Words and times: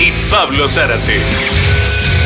y 0.00 0.12
Pablo 0.30 0.68
Zárate. 0.68 2.17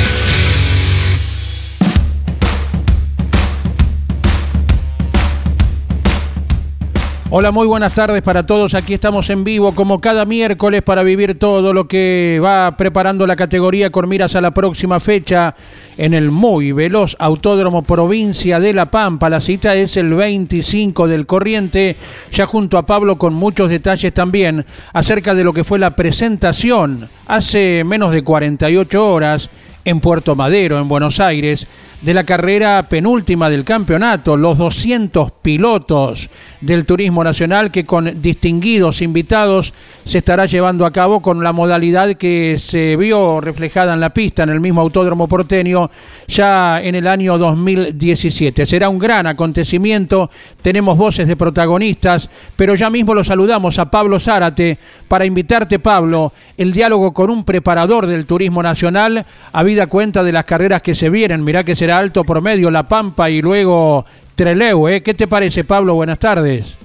Hola, 7.34 7.50
muy 7.50 7.66
buenas 7.66 7.94
tardes 7.94 8.20
para 8.20 8.42
todos. 8.42 8.74
Aquí 8.74 8.92
estamos 8.92 9.30
en 9.30 9.42
vivo 9.42 9.74
como 9.74 10.02
cada 10.02 10.26
miércoles 10.26 10.82
para 10.82 11.02
vivir 11.02 11.38
todo 11.38 11.72
lo 11.72 11.88
que 11.88 12.38
va 12.44 12.76
preparando 12.76 13.26
la 13.26 13.36
categoría 13.36 13.88
con 13.88 14.06
miras 14.06 14.36
a 14.36 14.42
la 14.42 14.50
próxima 14.50 15.00
fecha 15.00 15.54
en 15.96 16.12
el 16.12 16.30
muy 16.30 16.72
veloz 16.72 17.16
Autódromo 17.18 17.84
Provincia 17.84 18.60
de 18.60 18.74
La 18.74 18.90
Pampa. 18.90 19.30
La 19.30 19.40
cita 19.40 19.74
es 19.74 19.96
el 19.96 20.12
25 20.12 21.08
del 21.08 21.24
corriente, 21.24 21.96
ya 22.30 22.44
junto 22.44 22.76
a 22.76 22.84
Pablo 22.84 23.16
con 23.16 23.32
muchos 23.32 23.70
detalles 23.70 24.12
también 24.12 24.66
acerca 24.92 25.34
de 25.34 25.42
lo 25.42 25.54
que 25.54 25.64
fue 25.64 25.78
la 25.78 25.96
presentación 25.96 27.08
hace 27.26 27.82
menos 27.82 28.12
de 28.12 28.22
48 28.22 29.10
horas 29.10 29.48
en 29.86 30.00
Puerto 30.00 30.36
Madero, 30.36 30.78
en 30.78 30.86
Buenos 30.86 31.18
Aires, 31.18 31.66
de 32.02 32.14
la 32.14 32.24
carrera 32.24 32.82
penúltima 32.88 33.48
del 33.48 33.62
campeonato, 33.62 34.36
los 34.36 34.58
200 34.58 35.30
pilotos 35.40 36.28
del 36.60 36.84
Turismo 36.84 37.22
Nacional 37.22 37.70
que 37.70 37.86
con 37.86 38.20
distinguidos 38.20 39.02
invitados 39.02 39.72
se 40.04 40.18
estará 40.18 40.46
llevando 40.46 40.84
a 40.84 40.92
cabo 40.92 41.22
con 41.22 41.44
la 41.44 41.52
modalidad 41.52 42.14
que 42.14 42.56
se 42.58 42.96
vio 42.96 43.40
reflejada 43.40 43.94
en 43.94 44.00
la 44.00 44.10
pista 44.10 44.42
en 44.42 44.48
el 44.48 44.60
mismo 44.60 44.80
Autódromo 44.80 45.28
Porteño 45.28 45.90
ya 46.26 46.82
en 46.82 46.96
el 46.96 47.06
año 47.06 47.38
2017. 47.38 48.66
Será 48.66 48.88
un 48.88 48.98
gran 48.98 49.28
acontecimiento, 49.28 50.28
tenemos 50.60 50.98
voces 50.98 51.28
de 51.28 51.36
protagonistas, 51.36 52.28
pero 52.56 52.74
ya 52.74 52.90
mismo 52.90 53.14
lo 53.14 53.22
saludamos 53.22 53.78
a 53.78 53.90
Pablo 53.90 54.18
Zárate 54.18 54.76
para 55.06 55.24
invitarte, 55.24 55.78
Pablo, 55.78 56.32
el 56.56 56.72
diálogo 56.72 57.12
con 57.12 57.30
un 57.30 57.44
preparador 57.44 58.08
del 58.08 58.26
Turismo 58.26 58.60
Nacional, 58.60 59.24
habida 59.52 59.86
cuenta 59.86 60.24
de 60.24 60.32
las 60.32 60.46
carreras 60.46 60.82
que 60.82 60.96
se 60.96 61.08
vienen. 61.10 61.44
Mirá 61.44 61.62
que 61.62 61.76
será 61.76 61.91
alto 61.92 62.24
promedio, 62.24 62.70
La 62.70 62.88
Pampa 62.88 63.30
y 63.30 63.40
luego 63.40 64.04
Treleu. 64.34 64.88
¿eh? 64.88 65.02
¿Qué 65.02 65.14
te 65.14 65.26
parece, 65.26 65.64
Pablo? 65.64 65.94
Buenas 65.94 66.18
tardes. 66.18 66.78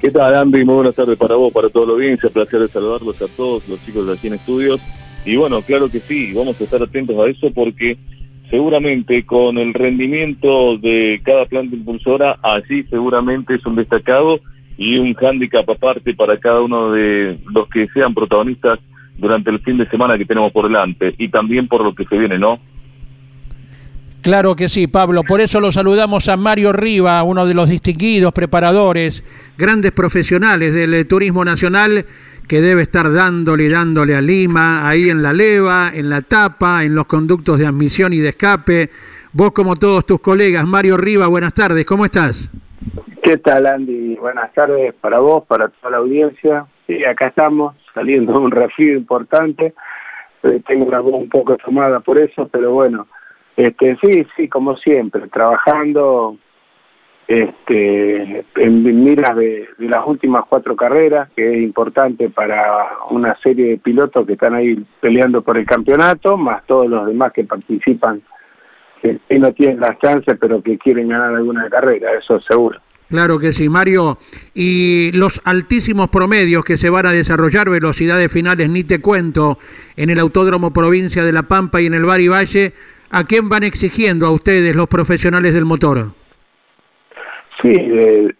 ¿Qué 0.00 0.10
tal, 0.10 0.34
Andy? 0.34 0.64
Muy 0.64 0.74
buenas 0.74 0.96
tardes 0.96 1.16
para 1.16 1.36
vos, 1.36 1.52
para 1.52 1.68
toda 1.68 1.86
la 1.86 1.92
audiencia. 1.92 2.28
Placer 2.28 2.60
de 2.60 2.68
saludarlos 2.68 3.22
a 3.22 3.28
todos 3.28 3.68
los 3.68 3.84
chicos 3.86 4.06
de 4.06 4.14
aquí 4.14 4.26
en 4.26 4.34
estudios. 4.34 4.80
Y 5.24 5.36
bueno, 5.36 5.62
claro 5.62 5.88
que 5.88 6.00
sí, 6.00 6.32
vamos 6.32 6.60
a 6.60 6.64
estar 6.64 6.82
atentos 6.82 7.16
a 7.18 7.30
eso 7.30 7.52
porque 7.54 7.96
seguramente 8.50 9.24
con 9.24 9.56
el 9.58 9.72
rendimiento 9.72 10.76
de 10.76 11.20
cada 11.24 11.46
planta 11.46 11.76
impulsora, 11.76 12.36
allí 12.42 12.82
seguramente 12.90 13.54
es 13.54 13.64
un 13.64 13.76
destacado 13.76 14.40
y 14.76 14.98
un 14.98 15.14
hándicap 15.14 15.68
aparte 15.70 16.14
para 16.14 16.36
cada 16.38 16.60
uno 16.60 16.90
de 16.90 17.38
los 17.54 17.68
que 17.68 17.86
sean 17.94 18.12
protagonistas 18.12 18.80
durante 19.16 19.50
el 19.50 19.60
fin 19.60 19.78
de 19.78 19.88
semana 19.88 20.18
que 20.18 20.24
tenemos 20.24 20.52
por 20.52 20.66
delante 20.66 21.14
y 21.16 21.28
también 21.28 21.68
por 21.68 21.84
lo 21.84 21.94
que 21.94 22.04
se 22.04 22.18
viene, 22.18 22.38
¿no? 22.38 22.58
Claro 24.22 24.54
que 24.54 24.68
sí, 24.68 24.86
Pablo. 24.86 25.24
Por 25.24 25.40
eso 25.40 25.58
lo 25.58 25.72
saludamos 25.72 26.28
a 26.28 26.36
Mario 26.36 26.72
Riva, 26.72 27.20
uno 27.24 27.44
de 27.44 27.54
los 27.54 27.68
distinguidos 27.68 28.32
preparadores, 28.32 29.24
grandes 29.58 29.90
profesionales 29.90 30.72
del 30.72 30.94
eh, 30.94 31.04
turismo 31.04 31.44
nacional, 31.44 32.04
que 32.48 32.60
debe 32.60 32.82
estar 32.82 33.12
dándole 33.12 33.64
y 33.64 33.68
dándole 33.68 34.14
a 34.14 34.20
Lima, 34.20 34.88
ahí 34.88 35.10
en 35.10 35.24
la 35.24 35.32
leva, 35.32 35.90
en 35.92 36.08
la 36.08 36.22
tapa, 36.22 36.84
en 36.84 36.94
los 36.94 37.06
conductos 37.06 37.58
de 37.58 37.66
admisión 37.66 38.12
y 38.12 38.18
de 38.18 38.28
escape. 38.28 38.90
Vos, 39.32 39.50
como 39.52 39.74
todos 39.74 40.06
tus 40.06 40.20
colegas, 40.20 40.64
Mario 40.66 40.96
Riva, 40.96 41.26
buenas 41.26 41.54
tardes, 41.54 41.84
¿cómo 41.84 42.04
estás? 42.04 42.52
¿Qué 43.24 43.38
tal, 43.38 43.66
Andy? 43.66 44.14
Buenas 44.16 44.52
tardes 44.52 44.94
para 45.00 45.18
vos, 45.18 45.44
para 45.48 45.68
toda 45.68 45.90
la 45.90 45.96
audiencia. 45.96 46.66
Sí, 46.86 47.04
acá 47.04 47.26
estamos, 47.26 47.74
saliendo 47.92 48.34
de 48.34 48.38
un 48.38 48.52
refugio 48.52 48.96
importante. 48.96 49.74
Eh, 50.44 50.62
tengo 50.64 50.88
la 50.92 51.00
voz 51.00 51.14
un 51.14 51.28
poco 51.28 51.56
tomada 51.56 51.98
por 51.98 52.18
eso, 52.18 52.48
pero 52.52 52.70
bueno 52.70 53.08
este, 53.56 53.96
sí, 54.02 54.26
sí, 54.36 54.48
como 54.48 54.76
siempre, 54.76 55.28
trabajando 55.28 56.36
este, 57.28 58.44
en 58.56 59.04
miras 59.04 59.36
de, 59.36 59.68
las 59.78 60.06
últimas 60.06 60.44
cuatro 60.48 60.76
carreras, 60.76 61.30
que 61.36 61.56
es 61.56 61.62
importante 61.62 62.28
para 62.28 62.88
una 63.10 63.36
serie 63.42 63.70
de 63.70 63.78
pilotos 63.78 64.26
que 64.26 64.34
están 64.34 64.54
ahí 64.54 64.84
peleando 65.00 65.42
por 65.42 65.56
el 65.56 65.66
campeonato, 65.66 66.36
más 66.36 66.66
todos 66.66 66.88
los 66.88 67.06
demás 67.06 67.32
que 67.32 67.44
participan, 67.44 68.22
que, 69.00 69.18
no 69.38 69.52
tienen 69.52 69.80
las 69.80 69.98
chances, 69.98 70.36
pero 70.40 70.62
que 70.62 70.78
quieren 70.78 71.08
ganar 71.08 71.34
alguna 71.34 71.68
carrera, 71.68 72.10
eso 72.18 72.40
seguro. 72.40 72.78
Claro 73.08 73.38
que 73.38 73.52
sí, 73.52 73.68
Mario. 73.68 74.16
Y 74.54 75.10
los 75.12 75.42
altísimos 75.44 76.08
promedios 76.08 76.64
que 76.64 76.78
se 76.78 76.88
van 76.88 77.04
a 77.04 77.12
desarrollar, 77.12 77.68
velocidades 77.68 78.32
finales, 78.32 78.70
ni 78.70 78.84
te 78.84 79.02
cuento, 79.02 79.58
en 79.96 80.08
el 80.08 80.18
Autódromo 80.18 80.72
Provincia 80.72 81.22
de 81.22 81.32
La 81.32 81.42
Pampa 81.42 81.82
y 81.82 81.86
en 81.86 81.94
el 81.94 82.04
Bari 82.04 82.28
Valle, 82.28 82.72
¿A 83.14 83.24
quién 83.24 83.50
van 83.50 83.62
exigiendo 83.62 84.26
a 84.26 84.32
ustedes 84.32 84.74
los 84.74 84.88
profesionales 84.88 85.52
del 85.52 85.66
motor? 85.66 86.12
Sí, 87.60 87.70
eh, 87.70 88.34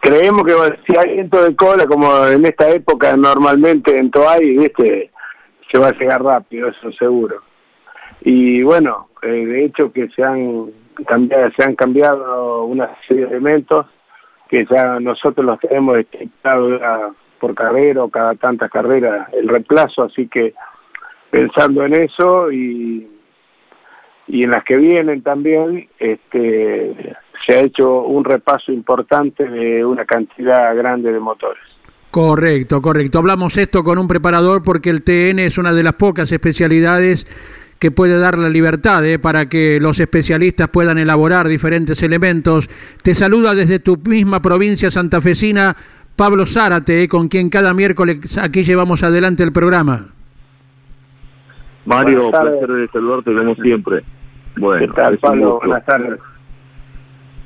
creemos 0.00 0.44
que 0.44 0.54
si 0.86 0.96
hay 0.96 1.14
viento 1.14 1.42
de 1.42 1.56
cola, 1.56 1.84
como 1.86 2.24
en 2.28 2.46
esta 2.46 2.70
época 2.70 3.16
normalmente 3.16 3.98
en 3.98 4.12
Toay, 4.12 4.56
¿viste? 4.56 5.10
se 5.72 5.78
va 5.78 5.88
a 5.88 5.98
llegar 5.98 6.22
rápido, 6.22 6.68
eso 6.68 6.92
seguro. 6.92 7.42
Y 8.20 8.62
bueno, 8.62 9.08
eh, 9.22 9.26
de 9.26 9.64
hecho 9.64 9.92
que 9.92 10.08
se 10.10 10.22
han 10.22 10.70
cambiado, 11.04 11.50
se 11.56 11.64
han 11.64 11.74
cambiado 11.74 12.64
una 12.64 12.96
serie 13.08 13.26
de 13.26 13.32
elementos 13.32 13.86
que 14.48 14.66
ya 14.70 15.00
nosotros 15.00 15.44
los 15.44 15.58
tenemos 15.58 15.98
por 17.40 17.54
carrera 17.56 18.04
o 18.04 18.08
cada 18.08 18.36
tantas 18.36 18.70
carreras 18.70 19.28
el 19.32 19.48
reemplazo, 19.48 20.04
así 20.04 20.28
que 20.28 20.54
pensando 21.30 21.84
en 21.84 21.94
eso 21.94 22.52
y 22.52 23.17
y 24.28 24.44
en 24.44 24.50
las 24.50 24.64
que 24.64 24.76
vienen 24.76 25.22
también 25.22 25.88
este, 25.98 27.16
se 27.46 27.54
ha 27.54 27.60
hecho 27.60 28.02
un 28.02 28.24
repaso 28.24 28.72
importante 28.72 29.48
de 29.48 29.84
una 29.84 30.04
cantidad 30.04 30.76
grande 30.76 31.12
de 31.12 31.18
motores. 31.18 31.62
Correcto, 32.10 32.80
correcto. 32.80 33.18
Hablamos 33.18 33.56
esto 33.58 33.84
con 33.84 33.98
un 33.98 34.08
preparador 34.08 34.62
porque 34.62 34.90
el 34.90 35.02
TN 35.02 35.40
es 35.40 35.58
una 35.58 35.72
de 35.72 35.82
las 35.82 35.94
pocas 35.94 36.30
especialidades 36.32 37.26
que 37.78 37.90
puede 37.90 38.18
dar 38.18 38.36
la 38.38 38.48
libertad 38.48 39.04
¿eh? 39.06 39.18
para 39.18 39.48
que 39.48 39.78
los 39.80 40.00
especialistas 40.00 40.68
puedan 40.68 40.98
elaborar 40.98 41.48
diferentes 41.48 42.02
elementos. 42.02 42.68
Te 43.02 43.14
saluda 43.14 43.54
desde 43.54 43.78
tu 43.78 43.96
misma 43.96 44.42
provincia 44.42 44.90
santafesina 44.90 45.76
Pablo 46.16 46.46
Zárate, 46.46 47.04
¿eh? 47.04 47.08
con 47.08 47.28
quien 47.28 47.50
cada 47.50 47.72
miércoles 47.74 48.36
aquí 48.38 48.62
llevamos 48.62 49.02
adelante 49.02 49.44
el 49.44 49.52
programa. 49.52 50.06
Mario, 51.86 52.30
placer 52.30 52.68
de 52.68 52.88
saludarte 52.88 53.34
como 53.34 53.54
siempre. 53.54 54.02
Bueno, 54.58 54.86
¿Qué 54.86 54.92
tal, 54.92 55.18
Pablo? 55.18 55.58
Buenas 55.60 55.84
tardes. 55.84 56.20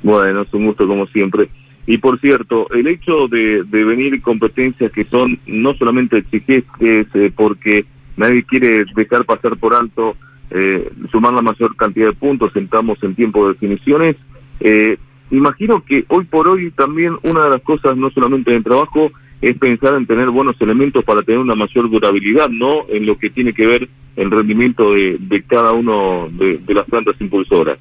Bueno, 0.01 0.41
es 0.41 0.53
un 0.53 0.65
gusto 0.67 0.87
como 0.87 1.05
siempre. 1.07 1.49
Y 1.85 1.97
por 1.97 2.19
cierto, 2.19 2.69
el 2.71 2.87
hecho 2.87 3.27
de, 3.27 3.63
de 3.63 3.83
venir 3.83 4.21
competencias 4.21 4.91
que 4.91 5.03
son 5.05 5.37
no 5.47 5.73
solamente 5.73 6.17
exigentes 6.17 7.07
eh, 7.13 7.31
porque 7.35 7.85
nadie 8.15 8.43
quiere 8.43 8.85
dejar 8.95 9.25
pasar 9.25 9.57
por 9.57 9.73
alto, 9.73 10.15
eh, 10.51 10.89
sumar 11.11 11.33
la 11.33 11.41
mayor 11.41 11.75
cantidad 11.75 12.07
de 12.07 12.13
puntos, 12.13 12.55
entramos 12.55 13.01
en 13.03 13.15
tiempo 13.15 13.45
de 13.47 13.53
definiciones, 13.53 14.15
eh, 14.59 14.97
imagino 15.31 15.83
que 15.83 16.05
hoy 16.07 16.25
por 16.25 16.47
hoy 16.47 16.71
también 16.71 17.17
una 17.23 17.45
de 17.45 17.49
las 17.49 17.61
cosas, 17.61 17.97
no 17.97 18.09
solamente 18.11 18.51
en 18.51 18.57
el 18.57 18.63
trabajo, 18.63 19.11
es 19.43 19.57
pensar 19.57 19.95
en 19.95 20.05
tener 20.05 20.29
buenos 20.29 20.59
elementos 20.61 21.03
para 21.03 21.21
tener 21.21 21.41
una 21.41 21.53
mayor 21.53 21.89
durabilidad, 21.89 22.47
¿no? 22.47 22.85
En 22.87 23.05
lo 23.05 23.17
que 23.17 23.29
tiene 23.29 23.53
que 23.53 23.67
ver 23.67 23.89
el 24.15 24.31
rendimiento 24.31 24.93
de, 24.93 25.17
de 25.19 25.43
cada 25.43 25.73
uno 25.73 26.29
de, 26.31 26.61
las 26.73 26.85
plantas 26.85 27.19
impulsoras. 27.19 27.77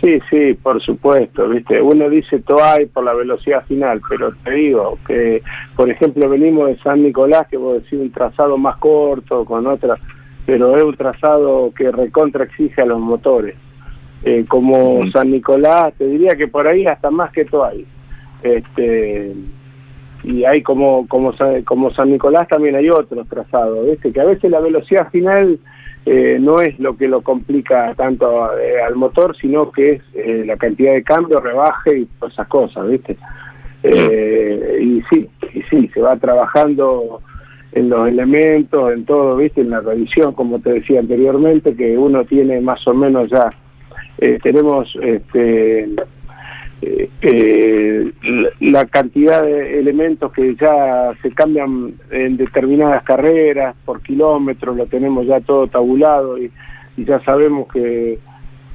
Sí, 0.00 0.18
sí, 0.30 0.54
por 0.62 0.80
supuesto, 0.80 1.50
¿viste? 1.50 1.82
Uno 1.82 2.08
dice 2.08 2.38
Toay 2.38 2.86
por 2.86 3.04
la 3.04 3.12
velocidad 3.12 3.66
final, 3.66 4.00
pero 4.08 4.32
te 4.42 4.52
digo 4.52 4.98
que, 5.06 5.42
por 5.76 5.90
ejemplo, 5.90 6.26
venimos 6.30 6.68
de 6.68 6.78
San 6.78 7.02
Nicolás, 7.02 7.46
que 7.48 7.58
vos 7.58 7.82
decís 7.82 7.98
un 8.00 8.10
trazado 8.10 8.56
más 8.56 8.78
corto, 8.78 9.44
con 9.44 9.66
otra, 9.66 9.98
pero 10.46 10.78
es 10.78 10.82
un 10.82 10.96
trazado 10.96 11.74
que 11.76 11.92
recontra 11.92 12.44
exige 12.44 12.80
a 12.80 12.86
los 12.86 13.00
motores. 13.00 13.54
Eh, 14.24 14.46
como 14.48 15.10
San 15.10 15.30
Nicolás, 15.30 15.92
te 15.98 16.06
diría 16.06 16.36
que 16.36 16.48
por 16.48 16.66
ahí 16.66 16.86
hasta 16.86 17.10
más 17.10 17.32
que 17.32 17.44
Toay. 17.44 17.84
Este, 18.42 19.34
y 20.24 20.44
hay 20.44 20.62
como, 20.62 21.06
como, 21.06 21.32
como 21.64 21.92
San 21.92 22.10
Nicolás 22.10 22.48
también 22.48 22.74
hay 22.74 22.90
otros 22.90 23.28
trazados, 23.28 23.86
¿viste? 23.86 24.12
que 24.12 24.20
a 24.20 24.24
veces 24.24 24.50
la 24.50 24.60
velocidad 24.60 25.10
final 25.10 25.58
eh, 26.06 26.38
no 26.40 26.60
es 26.60 26.78
lo 26.78 26.96
que 26.96 27.06
lo 27.06 27.20
complica 27.20 27.94
tanto 27.94 28.56
eh, 28.58 28.80
al 28.80 28.96
motor, 28.96 29.36
sino 29.36 29.70
que 29.70 29.92
es 29.92 30.02
eh, 30.14 30.42
la 30.46 30.56
cantidad 30.56 30.94
de 30.94 31.02
cambio, 31.02 31.38
rebaje 31.38 31.98
y 31.98 32.06
todas 32.06 32.32
esas 32.32 32.48
cosas, 32.48 32.88
¿viste? 32.88 33.16
y 33.80 35.02
sí, 35.08 35.28
y 35.54 35.62
sí, 35.70 35.88
se 35.94 36.00
va 36.00 36.16
trabajando 36.16 37.20
en 37.72 37.88
los 37.88 38.08
elementos, 38.08 38.92
en 38.92 39.04
todo, 39.04 39.36
¿viste? 39.36 39.60
En 39.60 39.70
la 39.70 39.80
revisión, 39.80 40.34
como 40.34 40.58
te 40.58 40.72
decía 40.72 40.98
anteriormente, 40.98 41.76
que 41.76 41.96
uno 41.96 42.24
tiene 42.24 42.60
más 42.60 42.84
o 42.88 42.92
menos 42.92 43.30
ya, 43.30 43.52
tenemos 44.42 44.92
este 45.00 45.88
eh, 46.80 47.10
eh, 47.22 48.12
la 48.60 48.86
cantidad 48.86 49.42
de 49.42 49.80
elementos 49.80 50.32
que 50.32 50.54
ya 50.54 51.12
se 51.22 51.32
cambian 51.32 51.92
en 52.10 52.36
determinadas 52.36 53.02
carreras 53.02 53.74
por 53.84 54.00
kilómetros, 54.00 54.76
lo 54.76 54.86
tenemos 54.86 55.26
ya 55.26 55.40
todo 55.40 55.66
tabulado 55.66 56.38
y, 56.38 56.50
ya 56.96 57.20
sabemos 57.20 57.68
que, 57.72 58.18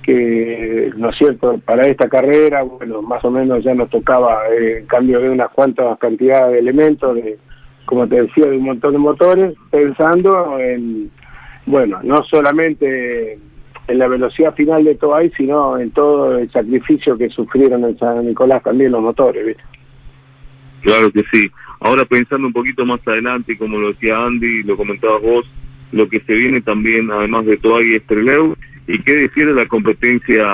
que, 0.01 0.91
¿no 0.95 1.09
es 1.09 1.17
cierto?, 1.17 1.59
para 1.65 1.85
esta 1.87 2.07
carrera, 2.07 2.63
bueno, 2.63 3.01
más 3.01 3.23
o 3.25 3.31
menos 3.31 3.61
ya 3.65 3.73
nos 3.73 3.89
tocaba 3.89 4.47
eh, 4.49 4.79
en 4.79 4.85
cambio 4.85 5.19
de 5.19 5.29
unas 5.29 5.49
cuantas 5.51 5.97
cantidades 5.99 6.53
de 6.53 6.59
elementos, 6.59 7.15
de, 7.15 7.37
como 7.85 8.07
te 8.07 8.21
decía, 8.21 8.45
de 8.45 8.57
un 8.57 8.63
montón 8.63 8.93
de 8.93 8.97
motores, 8.97 9.55
pensando 9.69 10.57
en, 10.57 11.11
bueno, 11.65 11.99
no 12.01 12.23
solamente 12.23 13.33
en 13.33 13.39
la 13.87 14.07
velocidad 14.07 14.55
final 14.55 14.83
de 14.83 14.97
ahí, 15.15 15.31
sino 15.35 15.77
en 15.77 15.91
todo 15.91 16.37
el 16.37 16.49
sacrificio 16.51 17.17
que 17.17 17.29
sufrieron 17.29 17.83
en 17.83 17.97
San 17.97 18.25
Nicolás 18.25 18.63
también 18.63 18.91
los 18.91 19.01
motores, 19.01 19.45
¿viste? 19.45 19.63
Claro 20.81 21.11
que 21.11 21.23
sí. 21.31 21.49
Ahora 21.79 22.05
pensando 22.05 22.47
un 22.47 22.53
poquito 22.53 22.85
más 22.85 23.05
adelante, 23.07 23.57
como 23.57 23.77
lo 23.77 23.89
decía 23.89 24.17
Andy, 24.17 24.63
lo 24.63 24.77
comentabas 24.77 25.21
vos, 25.21 25.45
lo 25.91 26.07
que 26.07 26.19
se 26.21 26.33
viene 26.33 26.61
también, 26.61 27.11
además 27.11 27.45
de 27.45 27.57
Toay, 27.57 27.95
es 27.95 28.03
Treleu, 28.03 28.55
y 28.87 28.99
qué 28.99 29.15
decir 29.15 29.47
de 29.47 29.53
la 29.53 29.67
competencia 29.67 30.45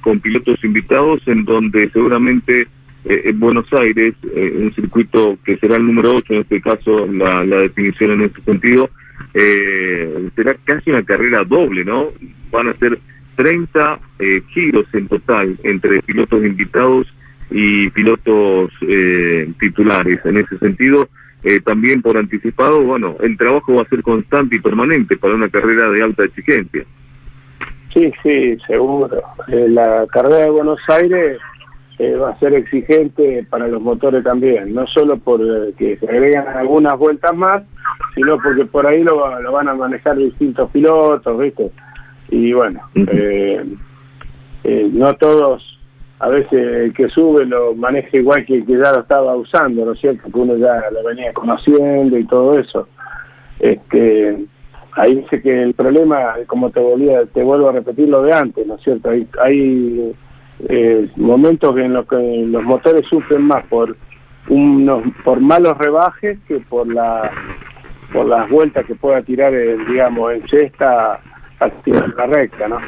con 0.00 0.20
pilotos 0.20 0.62
invitados, 0.64 1.20
en 1.26 1.44
donde 1.44 1.88
seguramente 1.90 2.68
eh, 3.04 3.22
en 3.24 3.38
Buenos 3.40 3.72
Aires, 3.72 4.14
eh, 4.34 4.52
un 4.62 4.72
circuito 4.74 5.38
que 5.44 5.56
será 5.56 5.76
el 5.76 5.86
número 5.86 6.16
8, 6.16 6.34
en 6.34 6.40
este 6.40 6.60
caso 6.60 7.06
la, 7.06 7.44
la 7.44 7.60
definición 7.60 8.12
en 8.12 8.22
este 8.22 8.42
sentido, 8.42 8.90
eh, 9.34 10.28
será 10.34 10.54
casi 10.64 10.90
una 10.90 11.02
carrera 11.02 11.44
doble, 11.44 11.84
¿no? 11.84 12.08
Van 12.50 12.68
a 12.68 12.74
ser 12.74 12.98
30 13.38 14.00
eh, 14.18 14.42
giros 14.48 14.86
en 14.92 15.06
total 15.06 15.56
entre 15.62 16.02
pilotos 16.02 16.44
invitados 16.44 17.06
y 17.50 17.88
pilotos 17.90 18.72
eh, 18.82 19.48
titulares. 19.60 20.18
En 20.26 20.38
ese 20.38 20.58
sentido, 20.58 21.08
eh, 21.44 21.60
también 21.60 22.02
por 22.02 22.16
anticipado, 22.16 22.82
bueno, 22.82 23.14
el 23.20 23.38
trabajo 23.38 23.76
va 23.76 23.82
a 23.82 23.88
ser 23.88 24.02
constante 24.02 24.56
y 24.56 24.60
permanente 24.60 25.16
para 25.16 25.36
una 25.36 25.48
carrera 25.48 25.88
de 25.88 26.02
alta 26.02 26.24
exigencia. 26.24 26.82
Sí, 27.94 28.12
sí, 28.24 28.58
seguro. 28.66 29.22
la 29.46 30.04
carrera 30.10 30.38
de 30.38 30.50
Buenos 30.50 30.80
Aires 30.88 31.38
va 32.20 32.30
a 32.30 32.38
ser 32.38 32.54
exigente 32.54 33.46
para 33.48 33.68
los 33.68 33.80
motores 33.80 34.22
también, 34.24 34.74
no 34.74 34.86
solo 34.88 35.16
por 35.16 35.40
que 35.74 35.96
se 35.96 36.08
agregan 36.08 36.46
algunas 36.56 36.98
vueltas 36.98 37.34
más, 37.36 37.62
sino 38.14 38.36
porque 38.38 38.64
por 38.64 38.84
ahí 38.86 39.04
lo, 39.04 39.40
lo 39.40 39.52
van 39.52 39.68
a 39.68 39.74
manejar 39.74 40.16
distintos 40.16 40.70
pilotos, 40.70 41.38
¿viste? 41.38 41.70
Y 42.30 42.52
bueno, 42.52 42.80
eh, 42.94 43.64
eh, 44.64 44.88
no 44.92 45.14
todos, 45.14 45.78
a 46.20 46.28
veces 46.28 46.52
el 46.52 46.92
que 46.92 47.08
sube 47.08 47.46
lo 47.46 47.74
maneja 47.74 48.16
igual 48.16 48.44
que 48.44 48.56
el 48.56 48.66
que 48.66 48.76
ya 48.76 48.92
lo 48.92 49.00
estaba 49.00 49.34
usando, 49.36 49.84
¿no 49.84 49.92
es 49.92 50.00
cierto? 50.00 50.30
Que 50.30 50.38
uno 50.38 50.56
ya 50.56 50.82
lo 50.92 51.08
venía 51.08 51.32
conociendo 51.32 52.18
y 52.18 52.24
todo 52.24 52.58
eso. 52.58 52.88
Este, 53.60 54.36
ahí 54.92 55.14
dice 55.16 55.40
que 55.40 55.62
el 55.62 55.74
problema, 55.74 56.34
como 56.46 56.70
te 56.70 56.80
volvía, 56.80 57.24
te 57.26 57.42
vuelvo 57.42 57.68
a 57.68 57.72
repetir 57.72 58.08
lo 58.08 58.22
de 58.22 58.32
antes, 58.32 58.66
¿no 58.66 58.74
es 58.74 58.82
cierto? 58.82 59.10
Hay, 59.10 59.26
hay 59.40 60.12
eh, 60.68 61.08
momentos 61.16 61.76
en 61.78 61.94
los 61.94 62.06
que 62.06 62.44
los 62.46 62.62
motores 62.64 63.06
sufren 63.06 63.42
más 63.42 63.64
por 63.66 63.96
unos 64.48 65.04
por 65.24 65.40
malos 65.40 65.76
rebajes 65.76 66.38
que 66.48 66.58
por 66.58 66.92
la 66.92 67.30
por 68.12 68.26
las 68.26 68.48
vueltas 68.48 68.86
que 68.86 68.94
pueda 68.94 69.20
tirar, 69.22 69.52
digamos, 69.86 70.32
en 70.32 70.48
cesta 70.48 71.20
la 71.60 72.26
recta, 72.26 72.68
¿no? 72.68 72.78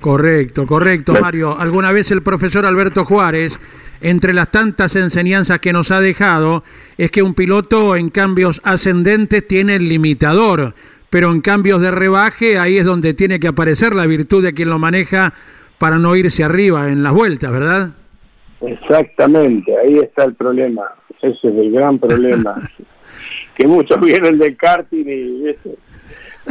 Correcto, 0.00 0.66
correcto, 0.66 1.14
Mario. 1.20 1.58
Alguna 1.58 1.92
vez 1.92 2.10
el 2.10 2.22
profesor 2.22 2.66
Alberto 2.66 3.04
Juárez, 3.04 3.58
entre 4.00 4.32
las 4.32 4.50
tantas 4.50 4.96
enseñanzas 4.96 5.60
que 5.60 5.72
nos 5.72 5.90
ha 5.90 6.00
dejado, 6.00 6.64
es 6.98 7.10
que 7.10 7.22
un 7.22 7.34
piloto 7.34 7.96
en 7.96 8.10
cambios 8.10 8.60
ascendentes 8.64 9.46
tiene 9.46 9.76
el 9.76 9.88
limitador, 9.88 10.74
pero 11.10 11.30
en 11.30 11.40
cambios 11.40 11.80
de 11.80 11.90
rebaje 11.90 12.58
ahí 12.58 12.78
es 12.78 12.84
donde 12.84 13.14
tiene 13.14 13.38
que 13.38 13.48
aparecer 13.48 13.94
la 13.94 14.06
virtud 14.06 14.42
de 14.42 14.54
quien 14.54 14.70
lo 14.70 14.78
maneja 14.78 15.32
para 15.78 15.98
no 15.98 16.16
irse 16.16 16.44
arriba 16.44 16.88
en 16.88 17.02
las 17.02 17.12
vueltas, 17.12 17.52
¿verdad? 17.52 17.90
Exactamente, 18.60 19.72
ahí 19.78 19.98
está 19.98 20.24
el 20.24 20.34
problema. 20.34 20.82
Ese 21.22 21.48
es 21.48 21.54
el 21.54 21.70
gran 21.70 21.98
problema. 21.98 22.56
que 23.56 23.66
muchos 23.66 24.00
vienen 24.00 24.38
del 24.38 24.56
karting 24.56 25.04
y 25.06 25.54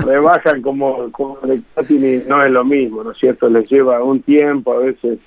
rebajan 0.06 0.62
como, 0.62 1.12
como 1.12 1.40
el 1.44 1.63
karting 1.75 2.00
y 2.04 2.24
no 2.28 2.44
es 2.44 2.51
lo 2.51 2.63
mismo, 2.63 3.04
¿no 3.04 3.12
es 3.12 3.18
cierto? 3.18 3.50
Les 3.50 3.69
lleva 3.69 4.04
un 4.04 4.22
tiempo 4.22 4.74
a 4.74 4.80
veces. 4.80 5.19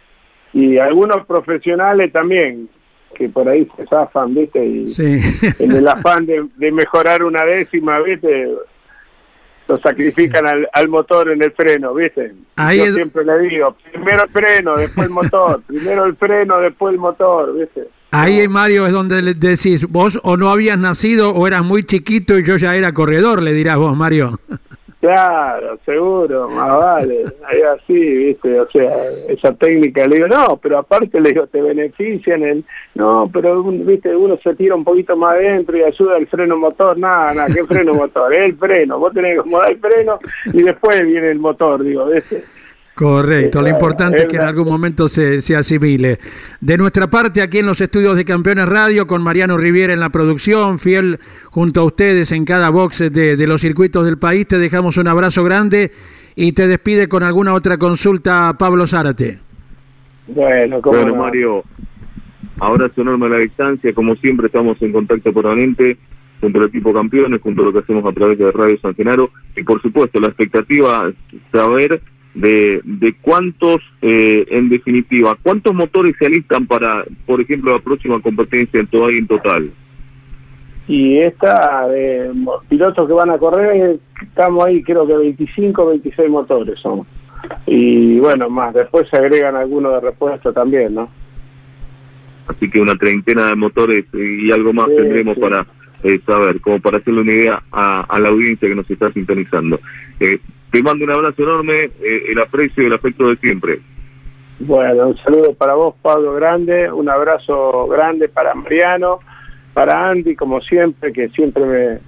Y 0.53 0.79
algunos 0.79 1.27
profesionales 1.27 2.13
también, 2.13 2.69
que 3.15 3.29
por 3.29 3.49
ahí 3.49 3.69
se 3.77 3.87
zafan, 3.87 4.35
¿viste? 4.35 4.65
Y 4.65 4.85
en 5.59 5.73
el 5.73 5.89
afán 5.89 6.27
de, 6.27 6.47
de 6.57 6.73
mejorar 6.73 7.23
una 7.23 7.45
décima, 7.45 8.01
¿viste? 8.01 8.49
lo 9.69 9.77
sacrifican 9.77 10.47
al, 10.47 10.69
al, 10.73 10.89
motor 10.89 11.31
en 11.31 11.43
el 11.43 11.53
freno, 11.53 11.95
¿viste? 11.95 12.35
Yo 12.77 12.95
siempre 12.95 13.25
le 13.25 13.39
digo, 13.39 13.77
primero 13.91 14.25
el 14.25 14.31
freno, 14.31 14.77
después 14.77 15.07
el 15.07 15.15
motor, 15.15 15.63
primero 15.63 16.05
el 16.05 16.17
freno, 16.17 16.59
después 16.61 16.93
el 16.93 17.01
motor, 17.01 17.59
¿viste? 17.59 17.89
Ahí, 18.15 18.47
Mario, 18.47 18.87
es 18.87 18.93
donde 18.93 19.23
le 19.23 19.33
decís, 19.33 19.89
vos 19.89 20.21
o 20.23 20.37
no 20.37 20.51
habías 20.51 20.79
nacido 20.79 21.31
o 21.31 21.47
eras 21.47 21.65
muy 21.65 21.85
chiquito 21.85 22.39
y 22.39 22.45
yo 22.45 22.59
ya 22.59 22.77
era 22.77 22.93
corredor, 22.93 23.43
le 23.43 23.55
dirás 23.55 23.79
vos, 23.79 23.97
Mario. 23.97 24.39
Claro, 25.01 25.81
seguro, 25.85 26.49
más 26.49 26.77
vale, 26.79 27.25
ahí 27.49 27.61
así, 27.61 27.93
viste, 27.93 28.61
o 28.61 28.71
sea, 28.71 28.89
esa 29.29 29.53
técnica, 29.53 30.07
le 30.07 30.15
digo, 30.15 30.29
no, 30.29 30.57
pero 30.59 30.79
aparte 30.79 31.21
le 31.21 31.31
digo, 31.31 31.45
te 31.49 31.61
benefician 31.61 32.45
el, 32.45 32.65
no, 32.95 33.29
pero, 33.33 33.65
viste, 33.65 34.15
uno 34.15 34.39
se 34.41 34.55
tira 34.55 34.77
un 34.77 34.85
poquito 34.85 35.17
más 35.17 35.35
adentro 35.35 35.77
y 35.77 35.83
ayuda 35.83 36.15
al 36.15 36.29
freno 36.29 36.57
motor, 36.57 36.97
nada, 36.97 37.35
nada, 37.35 37.53
¿qué 37.53 37.65
freno 37.65 37.95
motor? 37.95 38.33
El 38.33 38.55
freno, 38.55 39.01
vos 39.01 39.13
tenés 39.13 39.35
que 39.35 39.41
acomodar 39.41 39.73
el 39.73 39.81
freno 39.81 40.21
y 40.53 40.63
después 40.63 41.05
viene 41.05 41.33
el 41.33 41.41
motor, 41.41 41.83
digo, 41.83 42.07
viste. 42.07 42.45
Correcto, 42.95 43.63
lo 43.63 43.69
importante 43.69 44.23
es 44.23 44.29
que 44.29 44.37
en 44.37 44.43
algún 44.43 44.69
momento 44.69 45.09
se, 45.09 45.41
se, 45.41 45.57
asimile. 45.57 46.19
De 46.61 46.77
nuestra 46.77 47.09
parte, 47.09 47.41
aquí 47.41 47.59
en 47.59 47.67
los 47.67 47.81
estudios 47.81 48.17
de 48.17 48.25
Campeones 48.25 48.69
Radio, 48.69 49.07
con 49.07 49.23
Mariano 49.23 49.57
Riviera 49.57 49.95
en 49.95 50.01
la 50.01 50.11
producción, 50.11 50.79
fiel 50.79 51.19
junto 51.51 51.81
a 51.81 51.85
ustedes 51.85 52.33
en 52.33 52.45
cada 52.45 52.69
box 52.69 52.99
de, 53.11 53.37
de 53.37 53.47
los 53.47 53.63
circuitos 53.63 54.05
del 54.05 54.19
país, 54.19 54.47
te 54.47 54.59
dejamos 54.59 54.99
un 54.99 55.09
abrazo 55.09 55.43
grande 55.43 55.91
y 56.37 56.53
te 56.53 56.67
despide 56.67 57.09
con 57.09 57.23
alguna 57.23 57.55
otra 57.55 57.79
consulta 57.79 58.55
Pablo 58.59 58.87
Zárate. 58.87 59.39
Bueno, 60.27 60.81
bueno 60.83 61.17
Mario, 61.17 61.65
abrazo 62.61 63.01
enorme 63.01 63.27
a 63.27 63.31
la 63.31 63.39
distancia, 63.39 63.93
como 63.95 64.15
siempre 64.17 64.47
estamos 64.47 64.81
en 64.83 64.93
contacto 64.93 65.33
permanente 65.33 65.97
junto 66.41 66.59
al 66.59 66.69
equipo 66.69 66.93
campeones, 66.93 67.41
junto 67.41 67.63
a 67.63 67.65
lo 67.67 67.73
que 67.73 67.79
hacemos 67.79 68.05
a 68.05 68.13
través 68.13 68.39
de 68.39 68.51
Radio 68.51 68.79
San 68.81 68.95
Genaro 68.95 69.31
y 69.57 69.63
por 69.63 69.81
supuesto 69.81 70.21
la 70.21 70.29
expectativa 70.29 71.09
es 71.09 71.41
saber 71.51 72.01
de, 72.35 72.81
de 72.85 73.15
cuántos, 73.21 73.79
eh, 74.01 74.47
en 74.51 74.69
definitiva, 74.69 75.37
cuántos 75.43 75.75
motores 75.75 76.17
se 76.19 76.27
alistan 76.27 76.67
para, 76.67 77.05
por 77.27 77.41
ejemplo, 77.41 77.73
la 77.73 77.79
próxima 77.79 78.21
competencia 78.21 78.81
en 78.81 78.87
todo 78.87 79.11
en 79.11 79.27
total. 79.27 79.71
Y 80.89 81.19
esta 81.19 81.87
de 81.89 82.31
pilotos 82.69 83.07
que 83.07 83.13
van 83.15 83.31
a 83.31 83.39
correr, 83.39 83.99
estamos 84.21 84.67
ahí 84.67 84.83
creo 84.83 85.07
que 85.07 85.17
25, 85.17 85.87
26 85.87 86.31
motores 86.31 86.79
son. 86.81 87.03
Y 87.67 88.19
bueno, 88.19 88.49
más, 88.49 88.75
después 88.75 89.09
se 89.09 89.17
agregan 89.17 89.57
algunos 89.57 89.95
de 89.95 90.01
repuesto 90.01 90.53
también, 90.53 90.95
¿no? 90.95 91.09
Así 92.47 92.69
que 92.69 92.81
una 92.81 92.97
treintena 92.97 93.47
de 93.47 93.55
motores 93.55 94.05
y 94.13 94.51
algo 94.51 94.73
más 94.73 94.89
tendremos 94.89 95.39
para 95.39 95.67
eh, 96.03 96.21
saber, 96.27 96.61
como 96.61 96.81
para 96.81 96.99
hacerle 96.99 97.21
una 97.21 97.33
idea 97.33 97.63
a, 97.71 98.19
la 98.19 98.29
audiencia 98.29 98.69
que 98.69 98.75
nos 98.75 98.91
está 98.91 99.11
sintonizando. 99.13 99.81
Eh, 100.21 100.39
te 100.71 100.83
mando 100.83 101.05
un 101.05 101.13
abrazo 101.13 101.43
enorme, 101.43 101.85
eh, 101.85 102.23
el 102.31 102.39
aprecio 102.41 102.83
y 102.83 102.87
el 102.87 102.93
afecto 102.95 103.29
de 103.29 103.37
siempre. 103.37 103.81
Bueno, 104.61 105.09
un 105.09 105.17
saludo 105.19 105.55
para 105.55 105.75
vos, 105.75 105.95
Pablo 106.01 106.35
Grande, 106.35 106.91
un 106.91 107.09
abrazo 107.09 107.87
grande 107.89 108.29
para 108.29 108.55
Mariano, 108.55 109.19
para 109.75 110.11
Andy, 110.11 110.37
como 110.37 110.61
siempre, 110.61 111.13
que 111.13 111.29
siempre 111.29 111.65
me 111.65 111.99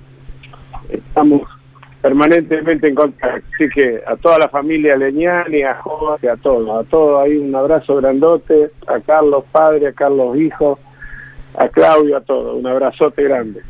estamos 0.88 1.42
permanentemente 2.00 2.88
en 2.88 2.94
contacto. 2.94 3.46
Así 3.54 3.68
que 3.68 4.02
a 4.06 4.16
toda 4.16 4.38
la 4.38 4.48
familia 4.48 4.96
Leñani, 4.96 5.62
a 5.62 5.74
Jorge, 5.76 6.28
a 6.28 6.36
todos, 6.36 6.84
a 6.84 6.88
todos, 6.88 7.24
hay 7.24 7.36
un 7.36 7.54
abrazo 7.54 7.96
grandote, 7.96 8.70
a 8.86 9.00
Carlos 9.00 9.44
padre, 9.50 9.88
a 9.88 9.92
Carlos 9.92 10.36
hijo, 10.36 10.78
a 11.56 11.68
Claudio, 11.68 12.16
a 12.16 12.20
todos. 12.20 12.56
Un 12.56 12.66
abrazote 12.66 13.22
grande. 13.24 13.62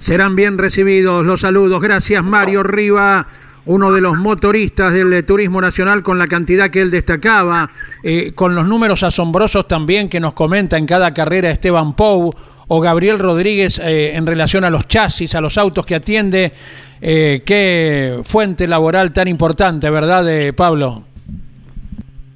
Serán 0.00 0.34
bien 0.34 0.58
recibidos 0.58 1.24
los 1.24 1.42
saludos. 1.42 1.80
Gracias 1.80 2.24
Mario 2.24 2.64
Riva 2.64 3.26
uno 3.66 3.92
de 3.92 4.00
los 4.00 4.18
motoristas 4.18 4.92
del 4.92 5.12
eh, 5.12 5.22
turismo 5.22 5.60
nacional 5.60 6.02
con 6.02 6.18
la 6.18 6.26
cantidad 6.26 6.70
que 6.70 6.80
él 6.80 6.90
destacaba, 6.90 7.70
eh, 8.02 8.32
con 8.34 8.54
los 8.54 8.66
números 8.66 9.02
asombrosos 9.02 9.68
también 9.68 10.08
que 10.08 10.20
nos 10.20 10.32
comenta 10.32 10.78
en 10.78 10.86
cada 10.86 11.12
carrera 11.12 11.50
Esteban 11.50 11.94
Pou 11.94 12.32
o 12.68 12.80
Gabriel 12.80 13.18
Rodríguez 13.18 13.78
eh, 13.78 14.16
en 14.16 14.26
relación 14.26 14.64
a 14.64 14.70
los 14.70 14.88
chasis, 14.88 15.34
a 15.34 15.40
los 15.40 15.58
autos 15.58 15.84
que 15.86 15.94
atiende. 15.94 16.52
qué 17.00 18.20
fuente 18.24 18.66
laboral 18.66 19.12
tan 19.12 19.26
importante, 19.28 19.88
¿verdad, 19.88 20.54
Pablo? 20.54 21.04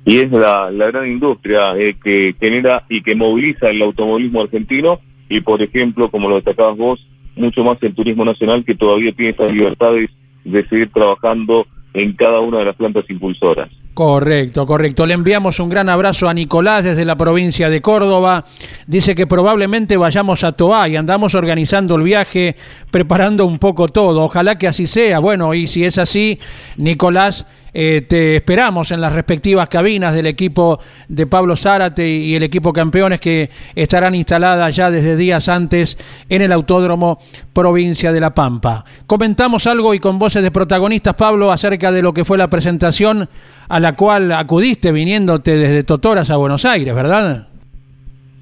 Y 0.07 0.19
es 0.19 0.31
la, 0.31 0.71
la 0.71 0.87
gran 0.91 1.07
industria 1.07 1.73
que 2.03 2.35
genera 2.39 2.85
y 2.89 3.03
que 3.03 3.15
moviliza 3.15 3.71
el 3.71 3.83
automovilismo 3.83 4.43
argentino 4.43 5.01
y, 5.29 5.41
por 5.41 5.63
ejemplo, 5.63 6.11
como 6.11 6.29
lo 6.29 6.37
destacabas 6.37 6.77
vos, 6.77 7.07
mucho 7.37 7.65
más 7.65 7.83
el 7.83 7.95
turismo 7.95 8.25
nacional 8.25 8.65
que 8.65 8.75
todavía 8.75 9.13
tiene 9.13 9.31
estas 9.31 9.53
libertades 9.53 10.11
de 10.45 10.67
seguir 10.69 10.91
trabajando 10.91 11.67
en 11.95 12.13
cada 12.13 12.41
una 12.41 12.59
de 12.59 12.65
las 12.67 12.77
plantas 12.77 13.09
impulsoras. 13.09 13.69
Correcto, 13.95 14.67
correcto. 14.67 15.07
Le 15.07 15.15
enviamos 15.15 15.61
un 15.61 15.69
gran 15.69 15.89
abrazo 15.89 16.29
a 16.29 16.35
Nicolás 16.35 16.83
desde 16.83 17.05
la 17.05 17.17
provincia 17.17 17.71
de 17.71 17.81
Córdoba. 17.81 18.45
Dice 18.89 19.15
que 19.15 19.29
probablemente 19.29 19.97
vayamos 19.97 20.43
a 20.43 20.51
Toa 20.51 20.89
y 20.89 20.97
andamos 20.97 21.37
organizando 21.37 21.95
el 21.95 22.03
viaje, 22.03 22.57
preparando 22.91 23.47
un 23.47 23.61
poco 23.61 23.87
todo. 23.87 24.25
Ojalá 24.25 24.59
que 24.59 24.67
así 24.67 24.89
sea. 24.89 25.21
Bueno, 25.21 25.55
y 25.55 25.69
si 25.69 25.85
es 25.85 25.99
así, 25.99 26.41
Nicolás, 26.77 27.47
eh, 27.75 28.03
te 28.09 28.37
esperamos 28.37 28.93
en 28.93 29.01
las 29.01 29.13
respectivas 29.13 29.69
cabinas 29.69 30.15
del 30.15 30.27
equipo 30.27 30.79
de 31.09 31.27
Pablo 31.27 31.57
Zárate 31.57 32.09
y 32.09 32.37
el 32.37 32.45
equipo 32.45 32.73
campeones 32.73 33.21
que 33.21 33.51
estarán 33.75 34.15
instaladas 34.15 34.77
ya 34.77 34.93
desde 34.93 35.17
días 35.17 35.49
antes 35.49 35.99
en 36.29 36.43
el 36.43 36.53
Autódromo 36.53 37.19
Provincia 37.53 38.13
de 38.13 38.21
La 38.21 38.33
Pampa. 38.33 38.85
Comentamos 39.09 39.67
algo 39.67 39.93
y 39.93 39.99
con 39.99 40.21
voces 40.21 40.45
de 40.45 40.53
protagonistas, 40.53 41.15
Pablo, 41.15 41.51
acerca 41.51 41.91
de 41.91 42.03
lo 42.03 42.15
que 42.15 42.25
fue 42.25 42.39
la 42.39 42.49
presentación 42.49 43.29
a 43.69 43.81
la 43.81 43.97
cual 43.97 44.31
acudiste 44.31 44.93
viniéndote 44.93 45.57
desde 45.57 45.83
Totoras 45.83 46.31
a 46.31 46.37
Buenos 46.37 46.65
Aires, 46.65 46.95
¿verdad? 46.95 47.49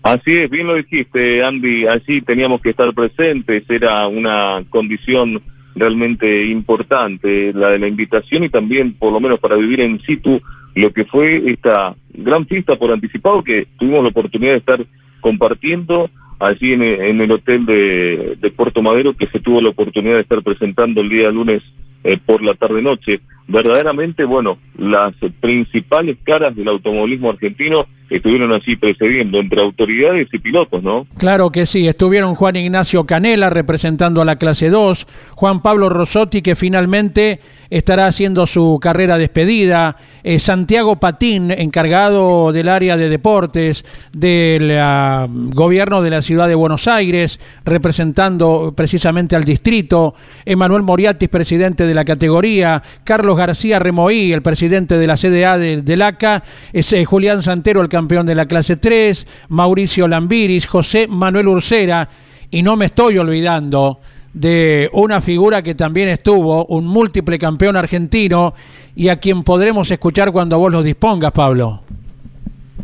Así 0.03 0.37
es, 0.37 0.51
bien 0.51 0.67
lo 0.67 0.75
dijiste, 0.75 1.43
Andy, 1.43 1.87
allí 1.87 2.21
teníamos 2.21 2.61
que 2.61 2.71
estar 2.71 2.93
presentes, 2.93 3.65
era 3.71 4.09
una 4.09 4.62
condición 4.69 5.41
realmente 5.75 6.47
importante, 6.47 7.52
la 7.52 7.71
de 7.71 7.79
la 7.79 7.88
invitación 7.88 8.45
y 8.45 8.49
también, 8.49 8.95
por 8.95 9.12
lo 9.12 9.21
menos 9.21 9.41
para 9.41 9.57
vivir 9.57 9.81
en 9.81 10.00
situ, 10.00 10.41
lo 10.75 10.93
que 10.93 11.05
fue 11.05 11.50
esta 11.50 11.95
gran 12.14 12.47
fiesta 12.47 12.76
por 12.76 12.93
anticipado 12.93 13.43
que 13.43 13.67
tuvimos 13.79 14.02
la 14.02 14.11
oportunidad 14.11 14.52
de 14.52 14.59
estar 14.59 14.85
compartiendo 15.21 16.11
allí 16.38 16.73
en, 16.73 16.83
el 16.83 17.31
hotel 17.31 17.64
de, 17.67 18.37
de, 18.41 18.50
Puerto 18.50 18.83
Madero, 18.83 19.14
que 19.14 19.29
se 19.29 19.38
tuvo 19.38 19.61
la 19.61 19.69
oportunidad 19.69 20.17
de 20.17 20.23
estar 20.23 20.43
presentando 20.43 21.00
el 21.00 21.09
día 21.09 21.31
lunes 21.31 21.62
eh, 22.05 22.19
por 22.25 22.43
la 22.43 22.55
tarde-noche. 22.55 23.21
Verdaderamente, 23.47 24.25
bueno, 24.25 24.59
las 24.76 25.14
principales 25.41 26.19
caras 26.25 26.57
del 26.57 26.67
automovilismo 26.67 27.31
argentino 27.31 27.87
estuvieron 28.16 28.52
así 28.52 28.76
precediendo 28.76 29.38
entre 29.38 29.61
autoridades 29.62 30.28
y 30.33 30.38
pilotos, 30.38 30.83
¿no? 30.83 31.07
Claro 31.19 31.50
que 31.50 31.66
sí, 31.66 31.88
estuvieron 31.88 32.35
Juan 32.35 32.57
Ignacio 32.57 33.04
Canela 33.04 33.50
representando 33.50 34.21
a 34.21 34.25
la 34.25 34.37
clase 34.37 34.69
2, 34.69 35.07
Juan 35.35 35.62
Pablo 35.62 35.88
Rosotti 35.88 36.42
que 36.42 36.54
finalmente 36.54 37.40
estará 37.71 38.07
haciendo 38.07 38.47
su 38.47 38.78
carrera 38.83 39.16
despedida, 39.16 39.97
eh, 40.23 40.38
Santiago 40.38 40.97
Patín, 40.97 41.50
encargado 41.50 42.52
del 42.52 42.69
área 42.69 42.99
de 42.99 43.09
deportes 43.09 43.85
del 44.12 44.78
ah, 44.78 45.26
gobierno 45.31 46.02
de 46.02 46.11
la 46.11 46.21
ciudad 46.21 46.49
de 46.49 46.54
Buenos 46.54 46.87
Aires, 46.87 47.40
representando 47.64 48.75
precisamente 48.76 49.37
al 49.37 49.45
distrito, 49.45 50.14
Emanuel 50.45 50.83
Moriatis, 50.83 51.31
presidente 51.31 51.87
de 51.87 51.95
la 51.95 52.04
categoría, 52.04 52.83
Carlos 53.04 53.38
García 53.38 53.78
Remoí, 53.78 54.33
el 54.33 54.42
presidente 54.42 54.99
de 54.99 55.07
la 55.07 55.16
CDA 55.16 55.57
del 55.57 56.02
ACA, 56.02 56.42
es, 56.75 56.92
eh, 56.92 57.07
Julián 57.07 57.42
Santero, 57.42 57.81
el 57.81 57.88
campeón 57.88 58.01
de 58.09 58.35
la 58.35 58.47
clase 58.47 58.76
3, 58.76 59.26
Mauricio 59.49 60.09
Lambiris, 60.09 60.66
José 60.66 61.06
Manuel 61.09 61.49
Ursera, 61.49 62.09
y 62.50 62.62
no 62.62 62.76
me 62.76 62.87
estoy 62.87 63.18
olvidando 63.18 64.00
de 64.35 64.90
una 64.92 65.21
figura 65.21 65.62
que 65.62 65.75
también 65.75 66.09
estuvo, 66.09 66.66
un 66.66 66.87
múltiple 66.87 67.38
campeón 67.38 67.76
argentino, 67.76 68.54
y 68.94 69.09
a 69.09 69.16
quien 69.16 69.42
podremos 69.42 69.90
escuchar 69.90 70.32
cuando 70.32 70.59
vos 70.59 70.73
lo 70.73 70.82
dispongas, 70.82 71.32
Pablo. 71.32 71.80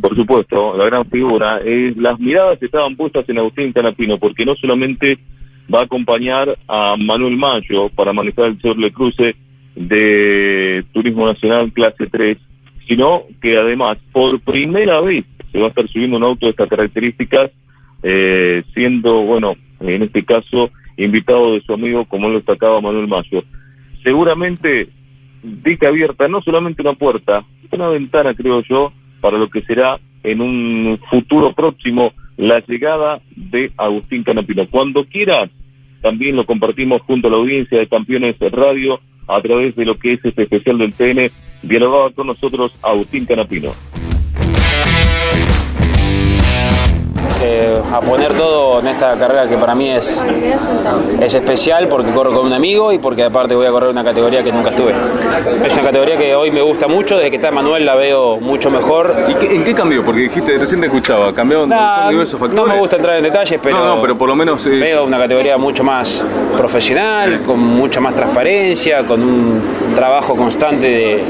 Por 0.01 0.15
supuesto, 0.15 0.77
la 0.77 0.85
gran 0.85 1.05
figura. 1.07 1.61
Eh, 1.65 1.93
las 1.97 2.19
miradas 2.21 2.63
estaban 2.63 2.97
puestas 2.97 3.29
en 3.29 3.39
Agustín 3.39 3.73
Canapino, 3.73 4.19
porque 4.19 4.45
no 4.45 4.55
solamente 4.55 5.19
va 5.73 5.81
a 5.81 5.85
acompañar 5.85 6.57
a 6.69 6.97
Manuel 6.97 7.37
Mayo 7.37 7.89
para 7.91 8.13
manejar 8.13 8.47
el 8.47 8.61
Sorle 8.61 8.91
Cruce 8.93 9.35
de 9.75 10.85
Turismo 10.93 11.27
Nacional 11.27 11.73
clase 11.73 12.07
3, 12.07 12.39
sino 12.89 13.25
que 13.41 13.59
además 13.59 13.99
por 14.13 14.41
primera 14.41 15.01
vez 15.01 15.25
se 15.53 15.59
va 15.59 15.67
a 15.67 15.69
estar 15.69 15.87
subiendo 15.89 16.17
un 16.17 16.25
auto 16.25 16.47
de 16.47 16.51
estas 16.51 16.69
características, 16.69 17.51
eh, 18.03 18.63
siendo, 18.75 19.23
bueno, 19.23 19.55
en 19.81 20.03
este 20.03 20.25
caso, 20.25 20.71
invitado 20.97 21.55
de 21.55 21.61
su 21.61 21.73
amigo, 21.73 22.05
como 22.07 22.29
lo 22.29 22.37
destacaba 22.37 22.81
Manuel 22.81 23.07
Mayo. 23.07 23.45
Seguramente 24.03 24.89
dica 25.43 25.89
abierta 25.89 26.27
no 26.29 26.41
solamente 26.43 26.83
una 26.83 26.95
puerta, 26.95 27.45
una 27.71 27.89
ventana, 27.89 28.35
creo 28.35 28.63
yo, 28.63 28.93
para 29.21 29.39
lo 29.39 29.49
que 29.49 29.63
será 29.63 29.99
en 30.23 30.41
un 30.41 30.99
futuro 31.11 31.53
próximo 31.53 32.13
la 32.37 32.61
llegada 32.61 33.21
de 33.37 33.71
Agustín 33.77 34.23
Canapino. 34.23 34.67
Cuando 34.69 35.05
quieras, 35.05 35.51
también 36.01 36.37
lo 36.37 36.47
compartimos 36.47 37.03
junto 37.03 37.29
a 37.29 37.31
la 37.31 37.37
audiencia 37.37 37.79
de 37.79 37.87
Campeones 37.87 38.37
Radio 38.39 39.01
a 39.27 39.41
través 39.43 39.77
de 39.77 39.85
lo 39.85 39.99
que 39.99 40.15
es 40.15 40.25
este 40.25 40.45
especial 40.45 40.79
del 40.79 40.95
TN, 40.95 41.31
dialogaba 41.63 42.11
con 42.11 42.27
nosotros 42.27 42.73
Agustín 42.83 43.27
Canapino. 43.27 43.73
Eh, 47.41 47.79
a 47.93 48.01
poner 48.01 48.33
todo 48.33 48.81
en 48.81 48.89
esta 48.89 49.15
carrera 49.17 49.49
que 49.49 49.57
para 49.57 49.73
mí 49.73 49.91
es, 49.91 50.21
es 51.21 51.35
especial 51.35 51.87
porque 51.87 52.11
corro 52.11 52.33
con 52.33 52.47
un 52.47 52.53
amigo 52.53 52.93
y 52.93 52.99
porque 52.99 53.23
aparte 53.23 53.55
voy 53.55 53.65
a 53.67 53.71
correr 53.71 53.91
una 53.91 54.03
categoría 54.03 54.43
que 54.43 54.51
nunca 54.51 54.71
estuve. 54.71 54.93
Es 55.65 55.73
una 55.75 55.83
categoría 55.83 56.17
que 56.17 56.35
hoy 56.35 56.51
me 56.51 56.61
gusta 56.63 56.89
mucho, 56.89 57.17
desde 57.17 57.31
que 57.31 57.37
está 57.37 57.53
Manuel 57.53 57.87
la 57.87 57.95
veo 57.95 58.39
mucho 58.39 58.71
mejor. 58.71 59.15
¿Y 59.29 59.55
en 59.55 59.63
qué 59.63 59.73
cambió? 59.73 60.05
Porque 60.05 60.23
dijiste, 60.23 60.59
recién 60.59 60.81
te 60.81 60.89
escuchaba, 60.89 61.33
cambió 61.33 61.65
diversos 62.09 62.41
factores. 62.41 62.55
No 62.57 62.67
me 62.67 62.77
gusta 62.77 62.97
entrar 62.97 63.17
en 63.17 63.23
detalles, 63.23 63.61
pero, 63.63 63.85
no, 63.85 64.01
pero 64.01 64.17
por 64.17 64.29
lo 64.29 64.35
menos 64.35 64.65
veo 64.65 65.05
una 65.05 65.19
categoría 65.19 65.57
mucho 65.59 65.85
más 65.85 66.25
profesional, 66.57 67.43
con 67.47 67.61
mucha 67.61 68.01
más 68.01 68.17
transparencia, 68.17 69.07
con 69.07 69.23
un 69.23 69.63
trabajo 69.95 70.35
constante 70.35 70.87
de, 70.89 71.23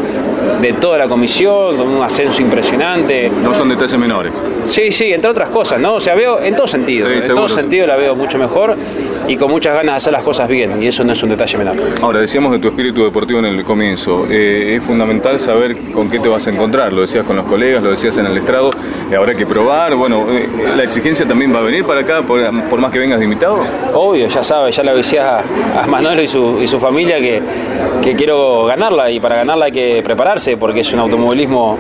de 0.63 0.73
toda 0.75 0.97
la 0.97 1.07
comisión, 1.09 1.77
con 1.77 1.87
un 1.87 2.03
ascenso 2.03 2.41
impresionante. 2.41 3.31
No 3.43 3.53
son 3.53 3.69
detalles 3.69 3.99
menores. 3.99 4.33
Sí, 4.65 4.91
sí, 4.91 5.13
entre 5.13 5.31
otras 5.31 5.51
cosas, 5.51 5.79
¿no? 5.79 5.98
O 5.99 6.01
sea, 6.01 6.15
veo 6.15 6.41
en 6.41 6.55
todo 6.55 6.69
sentido, 6.69 7.11
en 7.11 7.27
todo 7.27 7.49
sentido 7.49 7.85
la 7.85 7.97
veo 7.97 8.15
mucho 8.15 8.39
mejor 8.39 8.77
y 9.27 9.37
con 9.37 9.51
muchas 9.51 9.75
ganas 9.75 9.95
de 9.95 9.97
hacer 9.97 10.13
las 10.13 10.23
cosas 10.23 10.49
bien, 10.49 10.81
y 10.81 10.87
eso 10.87 11.03
no 11.03 11.13
es 11.13 11.21
un 11.25 11.31
detalle 11.31 11.59
menor. 11.59 11.75
Ahora, 12.01 12.21
decíamos 12.21 12.53
de 12.53 12.61
tu 12.61 12.69
espíritu 12.69 13.03
deportivo 13.03 13.41
en 13.41 13.47
el 13.47 13.65
comienzo, 13.65 14.25
eh, 14.31 14.77
es 14.77 14.83
fundamental 14.85 15.41
saber 15.41 15.77
con 15.93 16.09
qué 16.09 16.21
te 16.21 16.29
vas 16.29 16.47
a 16.47 16.51
encontrar, 16.51 16.93
lo 16.93 17.01
decías 17.01 17.25
con 17.25 17.35
los 17.35 17.47
colegas, 17.47 17.83
lo 17.83 17.91
decías 17.91 18.17
en 18.17 18.27
el 18.27 18.39
estrado, 18.39 18.71
eh, 19.11 19.17
habrá 19.17 19.35
que 19.35 19.45
probar, 19.45 19.97
bueno, 19.97 20.27
eh, 20.31 20.49
la 20.77 20.85
exigencia 20.85 21.27
también 21.27 21.53
va 21.53 21.59
a 21.59 21.63
venir 21.63 21.85
para 21.85 22.03
acá, 22.03 22.23
por, 22.23 22.79
más 22.79 22.93
que 22.93 23.01
vengas 23.01 23.19
de 23.19 23.25
invitado. 23.25 23.59
Obvio, 23.93 24.29
ya 24.29 24.45
sabes, 24.45 24.77
ya 24.77 24.85
le 24.85 24.95
decía 24.95 25.43
a, 25.83 25.85
Manuel 25.89 26.21
y 26.21 26.29
su, 26.29 26.61
y 26.63 26.69
su 26.69 26.79
familia 26.79 27.19
que, 27.19 27.43
que 28.05 28.15
quiero 28.15 28.67
ganarla, 28.67 29.11
y 29.11 29.19
para 29.19 29.35
ganarla 29.35 29.65
hay 29.65 29.73
que 29.73 30.01
prepararse, 30.05 30.57
porque 30.57 30.81
es 30.81 30.93
un 30.93 31.01
automovilismo 31.01 31.77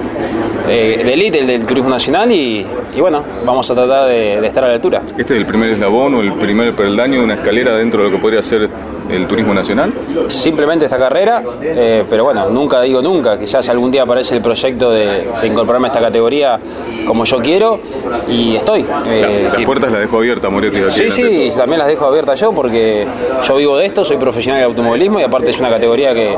eh, 0.68 1.02
de 1.04 1.38
el 1.38 1.46
del 1.46 1.66
turismo 1.66 1.90
nacional, 1.90 2.30
y, 2.30 2.66
bueno, 2.98 3.25
vamos 3.44 3.70
a 3.70 3.75
tratar 3.75 4.08
de, 4.08 4.40
de, 4.40 4.46
estar 4.46 4.64
a 4.64 4.68
la 4.68 4.75
altura. 4.75 5.02
¿Este 5.16 5.34
es 5.34 5.40
el 5.40 5.46
primer 5.46 5.70
eslabón 5.70 6.14
o 6.14 6.20
el 6.20 6.32
primer 6.34 6.75
peldaño 6.75 7.18
de 7.18 7.25
una 7.25 7.34
escalera 7.34 7.76
dentro 7.76 8.02
de 8.02 8.10
lo 8.10 8.16
que 8.16 8.20
podría 8.20 8.42
ser 8.42 8.68
el 9.08 9.26
turismo 9.26 9.54
nacional? 9.54 9.92
Simplemente 10.28 10.84
esta 10.84 10.98
carrera, 10.98 11.42
eh, 11.62 12.04
pero 12.08 12.24
bueno, 12.24 12.48
nunca 12.50 12.80
digo 12.82 13.02
nunca, 13.02 13.38
quizás 13.38 13.68
algún 13.68 13.90
día 13.90 14.02
aparece 14.02 14.36
el 14.36 14.42
proyecto 14.42 14.90
de, 14.90 15.28
incorporarme 15.42 15.88
a 15.88 15.90
esta 15.90 16.00
categoría 16.00 16.60
como 17.06 17.24
yo 17.24 17.38
quiero 17.40 17.80
y 18.28 18.56
estoy. 18.56 18.84
Eh, 19.06 19.50
las 19.52 19.64
puertas 19.64 19.90
las 19.90 20.00
dejo 20.00 20.18
abiertas, 20.18 20.50
Moretti. 20.50 20.80
Sí, 20.90 21.10
sí, 21.10 21.52
también 21.56 21.78
las 21.78 21.88
dejo 21.88 22.04
abiertas 22.06 22.38
yo 22.40 22.52
porque 22.52 23.06
yo 23.46 23.56
vivo 23.56 23.78
de 23.78 23.86
esto, 23.86 24.04
soy 24.04 24.16
profesional 24.16 24.60
de 24.60 24.66
automovilismo 24.66 25.20
y 25.20 25.22
aparte 25.22 25.50
es 25.50 25.58
una 25.58 25.70
categoría 25.70 26.14
que, 26.14 26.36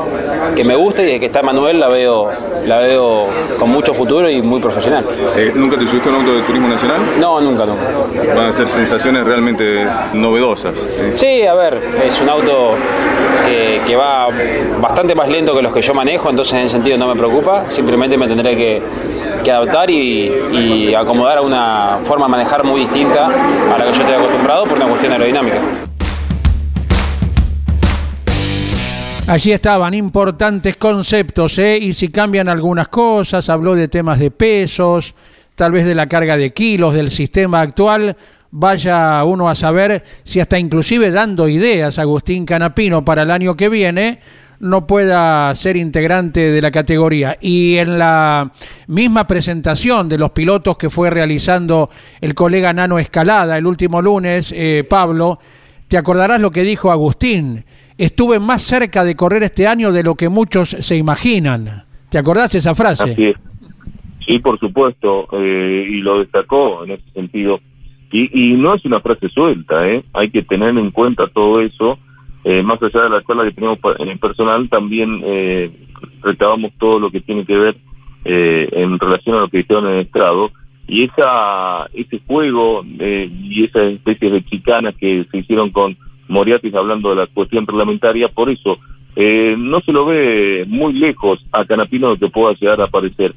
que 0.55 0.63
me 0.63 0.75
gusta 0.75 1.01
y 1.01 1.05
desde 1.05 1.19
que 1.19 1.25
está 1.27 1.41
Manuel 1.41 1.79
la 1.79 1.87
veo, 1.87 2.29
la 2.65 2.79
veo 2.79 3.27
con 3.59 3.69
mucho 3.69 3.93
futuro 3.93 4.29
y 4.29 4.41
muy 4.41 4.59
profesional. 4.59 5.05
Eh, 5.35 5.51
¿Nunca 5.53 5.77
te 5.77 5.85
subiste 5.85 6.09
a 6.09 6.11
un 6.13 6.19
auto 6.19 6.35
de 6.35 6.41
turismo 6.43 6.67
nacional? 6.67 7.01
No, 7.19 7.39
nunca, 7.41 7.65
nunca. 7.65 7.83
Van 8.35 8.49
a 8.49 8.53
ser 8.53 8.67
sensaciones 8.67 9.25
realmente 9.25 9.85
novedosas. 10.13 10.87
Sí, 11.13 11.45
a 11.45 11.53
ver, 11.53 11.81
es 12.05 12.19
un 12.21 12.29
auto 12.29 12.60
que, 13.85 13.95
va 13.95 14.29
bastante 14.79 15.13
más 15.15 15.27
lento 15.29 15.53
que 15.55 15.61
los 15.61 15.73
que 15.73 15.81
yo 15.81 15.93
manejo, 15.93 16.29
entonces 16.29 16.53
en 16.53 16.59
ese 16.61 16.71
sentido 16.71 16.97
no 16.97 17.07
me 17.07 17.15
preocupa, 17.15 17.69
simplemente 17.69 18.17
me 18.17 18.27
tendré 18.27 18.55
que, 18.55 18.81
adaptar 19.51 19.89
y, 19.89 20.31
y 20.51 20.93
acomodar 20.93 21.39
a 21.39 21.41
una 21.41 21.99
forma 22.05 22.25
de 22.25 22.31
manejar 22.31 22.63
muy 22.63 22.81
distinta 22.81 23.25
a 23.25 23.77
la 23.77 23.85
que 23.85 23.93
yo 23.93 24.01
estoy 24.01 24.13
acostumbrado 24.13 24.65
por 24.65 24.77
una 24.77 24.87
cuestión 24.87 25.11
aerodinámica. 25.11 25.57
Allí 29.27 29.53
estaban 29.53 29.93
importantes 29.93 30.75
conceptos, 30.75 31.57
¿eh? 31.57 31.77
Y 31.77 31.93
si 31.93 32.09
cambian 32.09 32.49
algunas 32.49 32.89
cosas, 32.89 33.49
habló 33.49 33.75
de 33.75 33.87
temas 33.87 34.19
de 34.19 34.29
pesos, 34.29 35.15
tal 35.55 35.71
vez 35.71 35.85
de 35.85 35.95
la 35.95 36.07
carga 36.07 36.35
de 36.35 36.51
kilos, 36.51 36.93
del 36.93 37.11
sistema 37.11 37.61
actual. 37.61 38.17
Vaya 38.51 39.23
uno 39.23 39.49
a 39.49 39.55
saber 39.55 40.03
si 40.23 40.39
hasta 40.39 40.59
inclusive 40.59 41.09
dando 41.11 41.47
ideas 41.47 41.97
Agustín 41.99 42.45
Canapino 42.45 43.05
para 43.05 43.23
el 43.23 43.31
año 43.31 43.55
que 43.55 43.69
viene 43.69 44.19
no 44.59 44.85
pueda 44.85 45.53
ser 45.55 45.75
integrante 45.75 46.51
de 46.51 46.61
la 46.61 46.69
categoría. 46.69 47.37
Y 47.41 47.77
en 47.77 47.97
la 47.97 48.51
misma 48.87 49.25
presentación 49.25 50.07
de 50.07 50.19
los 50.19 50.31
pilotos 50.31 50.77
que 50.77 50.89
fue 50.89 51.09
realizando 51.09 51.89
el 52.19 52.35
colega 52.35 52.71
Nano 52.71 52.99
Escalada 52.99 53.57
el 53.57 53.65
último 53.65 54.01
lunes, 54.01 54.53
eh, 54.55 54.85
Pablo, 54.87 55.39
te 55.87 55.97
acordarás 55.97 56.39
lo 56.39 56.51
que 56.51 56.63
dijo 56.63 56.91
Agustín 56.91 57.63
estuve 57.97 58.39
más 58.39 58.63
cerca 58.63 59.03
de 59.03 59.15
correr 59.15 59.43
este 59.43 59.67
año 59.67 59.91
de 59.91 60.01
lo 60.01 60.15
que 60.15 60.27
muchos 60.27 60.69
se 60.69 60.95
imaginan. 60.95 61.83
¿Te 62.09 62.17
acordás 62.17 62.55
esa 62.55 62.73
frase? 62.73 63.11
Así. 63.11 63.33
Sí, 64.25 64.39
por 64.39 64.59
supuesto, 64.59 65.27
eh, 65.33 65.87
y 65.87 65.97
lo 65.97 66.19
destacó 66.19 66.83
en 66.83 66.91
ese 66.91 67.09
sentido. 67.11 67.59
Y, 68.11 68.51
y 68.51 68.53
no 68.53 68.73
es 68.73 68.83
una 68.85 68.99
frase 68.99 69.29
suelta, 69.29 69.87
¿eh? 69.87 70.03
hay 70.13 70.29
que 70.29 70.43
tener 70.43 70.77
en 70.77 70.91
cuenta 70.91 71.27
todo 71.27 71.61
eso. 71.61 71.97
Eh, 72.43 72.63
más 72.63 72.81
allá 72.81 73.03
de 73.03 73.09
la 73.09 73.19
escuela 73.19 73.43
que 73.43 73.51
tenemos 73.51 73.79
en 73.99 74.09
el 74.09 74.19
personal, 74.19 74.67
también 74.67 75.21
eh, 75.23 75.71
recabamos 76.21 76.71
todo 76.77 76.99
lo 76.99 77.11
que 77.11 77.21
tiene 77.21 77.45
que 77.45 77.55
ver 77.57 77.75
eh, 78.25 78.67
en 78.71 78.99
relación 78.99 79.35
a 79.35 79.41
lo 79.41 79.47
que 79.47 79.59
hicieron 79.59 79.87
en 79.87 79.93
el 79.93 80.01
estrado. 80.01 80.51
Y 80.87 81.03
esa 81.03 81.85
ese 81.93 82.19
juego 82.27 82.83
eh, 82.99 83.29
y 83.31 83.63
esas 83.63 83.93
especies 83.93 84.31
de 84.31 84.43
chicanas 84.43 84.95
que 84.95 85.25
se 85.31 85.37
hicieron 85.37 85.69
con 85.69 85.95
Moriatis 86.27 86.73
hablando 86.75 87.11
de 87.11 87.15
la 87.17 87.27
cuestión 87.27 87.65
parlamentaria, 87.65 88.27
por 88.27 88.49
eso 88.49 88.77
eh, 89.15 89.55
no 89.57 89.79
se 89.81 89.91
lo 89.91 90.05
ve 90.05 90.65
muy 90.67 90.93
lejos 90.93 91.39
a 91.51 91.65
Canapino 91.65 92.11
de 92.11 92.17
que 92.17 92.29
pueda 92.29 92.55
llegar 92.55 92.81
a 92.81 92.85
aparecer. 92.85 93.33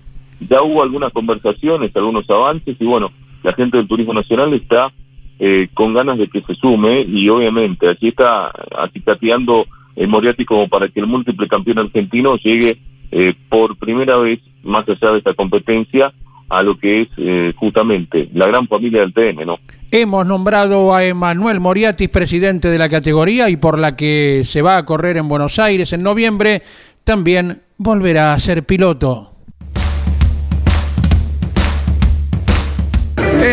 Ya 0.48 0.62
hubo 0.62 0.82
algunas 0.82 1.12
conversaciones, 1.12 1.94
algunos 1.94 2.28
avances 2.28 2.76
y 2.80 2.84
bueno, 2.84 3.12
la 3.44 3.52
gente 3.52 3.76
del 3.76 3.86
Turismo 3.86 4.12
Nacional 4.12 4.52
está 4.54 4.90
eh, 5.38 5.68
con 5.74 5.94
ganas 5.94 6.18
de 6.18 6.26
que 6.28 6.40
se 6.40 6.54
sume 6.54 7.02
y 7.02 7.28
obviamente 7.28 7.88
aquí 7.88 8.08
está 8.08 8.50
acicateando 8.76 9.66
eh, 9.96 10.06
Moriarty 10.06 10.44
como 10.44 10.68
para 10.68 10.88
que 10.88 11.00
el 11.00 11.06
múltiple 11.06 11.46
campeón 11.46 11.78
argentino 11.78 12.36
llegue 12.36 12.78
eh, 13.12 13.34
por 13.48 13.76
primera 13.76 14.16
vez 14.16 14.40
más 14.64 14.88
allá 14.88 15.12
de 15.12 15.18
esta 15.18 15.34
competencia 15.34 16.12
a 16.48 16.62
lo 16.62 16.76
que 16.76 17.02
es 17.02 17.08
eh, 17.16 17.52
justamente 17.56 18.28
la 18.34 18.46
gran 18.46 18.66
familia 18.66 19.00
del 19.00 19.12
TN, 19.12 19.46
¿no? 19.46 19.58
Hemos 19.90 20.26
nombrado 20.26 20.94
a 20.94 21.04
Emanuel 21.04 21.60
Moriatis 21.60 22.08
presidente 22.08 22.68
de 22.68 22.78
la 22.78 22.88
categoría 22.88 23.48
y 23.50 23.56
por 23.56 23.78
la 23.78 23.96
que 23.96 24.42
se 24.44 24.62
va 24.62 24.76
a 24.76 24.84
correr 24.84 25.16
en 25.16 25.28
Buenos 25.28 25.58
Aires 25.58 25.92
en 25.92 26.02
noviembre, 26.02 26.62
también 27.04 27.62
volverá 27.78 28.32
a 28.32 28.38
ser 28.38 28.64
piloto. 28.64 29.33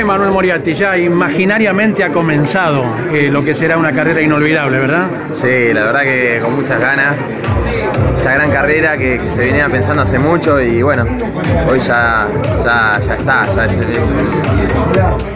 Manuel 0.06 0.32
Moriarty 0.32 0.74
ya 0.74 0.98
imaginariamente 0.98 2.04
ha 2.04 2.12
comenzado 2.12 2.84
eh, 3.12 3.30
lo 3.30 3.44
que 3.44 3.54
será 3.54 3.78
una 3.78 3.92
carrera 3.92 4.22
inolvidable, 4.22 4.80
¿verdad? 4.80 5.08
Sí, 5.32 5.74
la 5.74 5.84
verdad 5.84 6.02
que 6.04 6.40
con 6.42 6.56
muchas 6.56 6.80
ganas. 6.80 7.20
Esta 8.22 8.36
gran 8.36 8.52
carrera 8.52 8.96
que, 8.98 9.20
se 9.32 9.42
venía 9.42 9.68
pensando 9.68 10.04
hace 10.04 10.20
mucho 10.20 10.62
y 10.62 10.84
bueno, 10.84 11.08
hoy 11.68 11.80
ya, 11.80 12.28
ya, 12.64 13.16
está, 13.16 13.52
ya 13.52 13.66
es, 13.66 14.14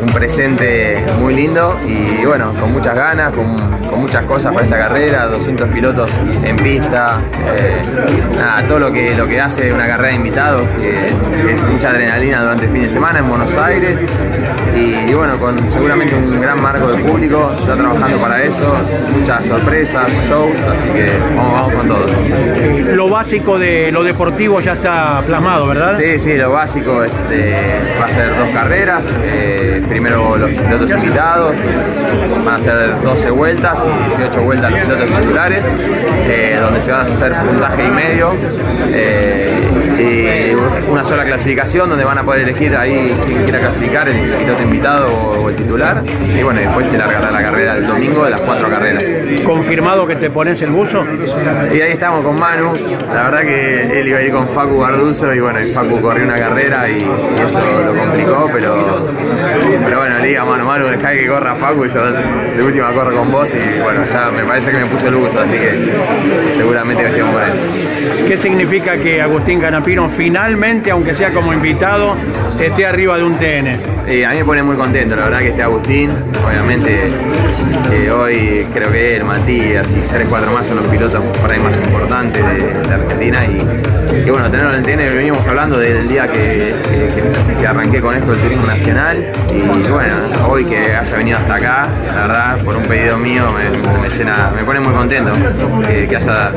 un, 0.04 0.14
presente 0.14 1.04
muy 1.20 1.34
lindo 1.34 1.76
y 1.84 2.24
bueno, 2.24 2.54
con 2.60 2.72
muchas 2.72 2.94
ganas, 2.94 3.36
con, 3.36 3.76
muchas 4.00 4.26
cosas 4.26 4.54
para 4.54 4.66
esta 4.66 4.78
carrera, 4.78 5.26
200 5.26 5.70
pilotos 5.70 6.12
en 6.44 6.58
pista, 6.58 7.20
eh, 7.58 7.82
nada, 8.38 8.68
todo 8.68 8.78
lo 8.78 8.92
que, 8.92 9.16
lo 9.16 9.28
que 9.28 9.42
hace 9.42 9.74
una 9.74 9.88
carrera 9.88 10.10
de 10.10 10.16
invitados, 10.16 10.62
que 10.80 11.08
es 11.54 11.64
mucha 11.64 11.90
adrenalina 11.90 12.44
durante 12.44 12.66
el 12.66 12.72
fin 12.72 12.82
de 12.84 12.90
semana 12.90 13.20
en 13.20 13.30
Buenos 13.30 13.58
Aires 13.58 14.04
y, 14.76 15.10
y 15.10 15.14
bueno, 15.16 15.40
con 15.40 15.58
seguramente 15.72 16.14
un 16.14 16.40
gran 16.40 16.62
marco 16.62 16.92
de 16.92 17.04
público, 17.04 17.52
se 17.56 17.62
está 17.62 17.76
trabajando 17.76 18.18
para 18.20 18.44
eso, 18.44 18.72
muchas 19.18 19.44
sorpresas, 19.46 20.08
shows, 20.30 20.60
así 20.72 20.88
que 20.90 21.12
vamos, 21.36 21.54
vamos 21.54 21.74
con 21.74 21.88
todo. 21.88 22.75
Lo 22.84 23.10
básico 23.10 23.58
de 23.58 23.92
lo 23.92 24.04
deportivo 24.04 24.60
ya 24.62 24.74
está 24.74 25.22
plasmado, 25.26 25.68
¿verdad? 25.68 25.98
Sí, 25.98 26.20
sí, 26.20 26.36
lo 26.36 26.52
básico 26.52 27.04
este, 27.04 27.80
va 28.00 28.06
a 28.06 28.10
ser 28.10 28.30
dos 28.38 28.50
carreras. 28.50 29.14
eh, 29.24 29.82
primero 29.88 30.36
los 30.38 30.50
pilotos 30.52 30.92
invitados, 30.92 31.56
van 32.44 32.56
a 32.56 32.60
ser 32.60 33.02
12 33.02 33.30
vueltas 33.32 33.86
y 33.86 34.10
18 34.10 34.42
vueltas 34.42 34.72
los 34.72 34.80
pilotos 34.82 35.10
titulares, 35.22 35.70
eh, 36.28 36.58
donde 36.62 36.80
se 36.80 36.92
va 36.92 37.00
a 37.00 37.04
hacer 37.04 37.32
puntaje 37.34 37.84
y 37.86 37.90
medio. 37.90 38.32
eh, 38.94 39.58
y 40.00 40.56
una 40.90 41.04
sola 41.04 41.26
clasificación 41.26 41.90
donde 41.90 42.04
van 42.04 42.18
a 42.18 42.24
poder 42.24 42.42
elegir 42.42 42.76
ahí 42.76 43.16
quien 43.26 43.44
quiera 43.44 43.60
clasificar, 43.60 44.08
el 44.10 44.32
piloto 44.32 44.64
invitado 44.64 45.08
o 45.08 45.50
el 45.50 45.56
titular. 45.56 46.04
Y 46.06 46.44
bueno, 46.44 46.60
después 46.60 46.88
se 46.88 46.98
largará 46.98 47.32
la 47.32 47.42
carrera 47.42 47.76
del 47.76 47.88
domingo 47.88 48.24
de 48.24 48.32
las 48.32 48.42
cuatro 48.42 48.70
carreras. 48.70 49.06
¿Confirmado 49.46 50.08
que 50.08 50.16
te 50.16 50.30
pones 50.30 50.62
el 50.62 50.72
buzo? 50.72 51.06
Y 51.74 51.82
ahí 51.82 51.92
estamos 51.92 52.24
con 52.24 52.40
Manu. 52.40 52.74
La 53.14 53.30
verdad 53.30 53.42
que 53.42 54.00
él 54.00 54.08
iba 54.08 54.20
a 54.20 54.22
ir 54.22 54.32
con 54.32 54.48
Facu 54.50 54.80
Barduso 54.80 55.34
y 55.34 55.40
bueno, 55.40 55.60
y 55.62 55.72
Facu 55.72 56.02
corrió 56.02 56.26
una 56.26 56.38
carrera 56.38 56.90
y, 56.90 57.00
y 57.00 57.42
eso 57.44 57.60
lo 57.86 57.94
pero, 58.52 59.08
pero 59.84 59.98
bueno, 59.98 60.20
le 60.20 60.28
diga 60.28 60.46
Manu, 60.46 60.66
Manu, 60.66 60.86
dejá 60.86 61.12
que 61.12 61.28
corra 61.28 61.56
Facu, 61.56 61.86
yo 61.86 62.12
de 62.12 62.64
última 62.64 62.92
corro 62.94 63.16
con 63.16 63.32
vos 63.32 63.54
y 63.54 63.80
bueno, 63.82 64.06
ya 64.06 64.32
me 64.32 64.44
parece 64.44 64.72
que 64.72 64.78
me 64.78 64.86
puso 64.86 65.08
el 65.08 65.16
buzo, 65.16 65.42
así 65.42 65.54
que 65.54 65.94
seguramente 66.52 67.04
viajemos 67.04 67.34
con 67.34 67.44
él. 67.44 68.28
¿Qué 68.28 68.38
significa 68.38 68.98
que 68.98 69.22
Agustín 69.22 69.60
Canapino 69.60 70.10
finalmente, 70.10 70.92
aunque 70.92 71.16
sea 71.16 71.32
como 71.32 71.54
invitado, 71.54 72.16
esté 72.60 72.86
arriba 72.86 73.18
de 73.18 73.24
un 73.24 73.36
TN? 73.36 73.95
Y 74.08 74.24
a 74.24 74.30
mí 74.30 74.38
me 74.38 74.46
pone 74.46 74.64
muy 74.64 74.76
contento, 74.76 75.16
la 75.16 75.26
verdad 75.26 75.40
que 75.40 75.50
esté 75.50 75.64
Agustín, 75.64 76.12
obviamente 76.46 77.08
hoy 78.16 78.68
creo 78.74 78.92
que 78.92 79.16
él, 79.18 79.24
Matías 79.24 79.92
y 79.92 79.98
3-4 79.98 80.52
más 80.54 80.68
son 80.68 80.78
los 80.78 80.86
pilotos 80.86 81.22
por 81.42 81.52
ahí 81.52 81.60
más 81.60 81.76
importantes 81.78 82.44
de, 82.44 82.94
Argentina 82.94 83.40
y, 83.46 84.30
bueno, 84.30 84.50
tenerlo 84.50 84.74
en 84.74 84.80
el 84.80 84.84
TN, 84.84 85.16
veníamos 85.16 85.48
hablando 85.48 85.80
del 85.80 86.08
día 86.08 86.28
que, 86.28 86.74
que- 87.58 87.68
arranqué 87.68 88.00
con 88.00 88.16
esto 88.16 88.32
del 88.32 88.42
turismo 88.42 88.68
nacional 88.68 89.32
y 89.52 89.62
bueno, 89.90 90.14
hoy 90.48 90.66
que 90.66 90.96
haya 90.96 91.18
venido 91.18 91.38
hasta 91.40 91.56
acá, 91.56 91.88
la 92.08 92.28
verdad, 92.28 92.58
por 92.64 92.76
un 92.76 92.84
pedido 92.84 93.18
mío 93.18 93.44
me, 93.52 94.10
llena, 94.10 94.52
me 94.56 94.64
pone 94.64 94.80
muy 94.82 94.94
contento 94.94 95.32
que, 95.88 96.08
que 96.08 96.16
haya 96.16 96.52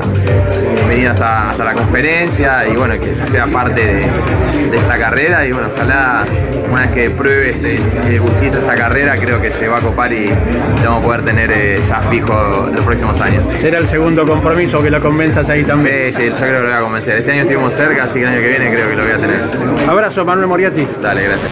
venido 0.86 1.12
hasta, 1.12 1.50
hasta 1.50 1.64
la 1.64 1.72
conferencia 1.72 2.68
y 2.68 2.76
bueno, 2.76 2.94
que 3.00 3.16
sea 3.26 3.46
parte 3.46 3.80
de, 3.80 4.70
de 4.70 4.76
esta 4.76 4.98
carrera 4.98 5.46
y 5.46 5.52
bueno, 5.52 5.68
ojalá 5.74 6.26
una 6.70 6.82
vez 6.82 6.90
que 6.90 7.10
pruebe 7.10 7.37
este, 7.42 7.76
el 7.76 8.20
gustito 8.20 8.56
de 8.56 8.62
esta 8.62 8.74
carrera, 8.74 9.16
creo 9.18 9.40
que 9.40 9.50
se 9.50 9.68
va 9.68 9.78
a 9.78 9.80
copar 9.80 10.12
y 10.12 10.26
lo 10.28 10.90
vamos 10.90 11.04
a 11.04 11.06
poder 11.06 11.24
tener 11.24 11.50
eh, 11.52 11.80
ya 11.88 12.00
fijo 12.02 12.68
los 12.74 12.84
próximos 12.84 13.20
años. 13.20 13.46
Será 13.58 13.78
el 13.78 13.88
segundo 13.88 14.26
compromiso 14.26 14.82
que 14.82 14.90
lo 14.90 15.00
convenzas 15.00 15.48
ahí 15.48 15.64
también. 15.64 16.12
Sí, 16.12 16.22
sí, 16.22 16.28
yo 16.28 16.36
creo 16.36 16.48
que 16.48 16.58
lo 16.60 16.68
voy 16.68 16.78
a 16.78 16.80
convencer. 16.80 17.18
Este 17.18 17.32
año 17.32 17.42
estuvimos 17.42 17.74
cerca, 17.74 18.04
así 18.04 18.20
que 18.20 18.24
el 18.24 18.28
año 18.32 18.40
que 18.40 18.48
viene 18.48 18.70
creo 18.72 18.88
que 18.88 18.96
lo 18.96 19.02
voy 19.02 19.12
a 19.12 19.18
tener. 19.18 19.88
Abrazo, 19.88 20.24
Manuel 20.24 20.46
Moriarty. 20.46 20.86
Dale, 21.00 21.24
gracias. 21.24 21.50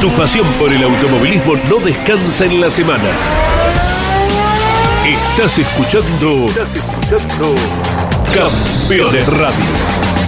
Tu 0.00 0.10
pasión 0.10 0.46
por 0.58 0.72
el 0.72 0.82
automovilismo 0.82 1.54
no 1.70 1.76
descansa 1.84 2.44
en 2.44 2.60
la 2.60 2.70
semana. 2.70 3.10
Estás 5.06 5.58
escuchando. 5.58 6.46
Estás 6.46 6.76
escuchando. 6.76 7.54
Campeones 8.34 9.26
Radio. 9.28 10.25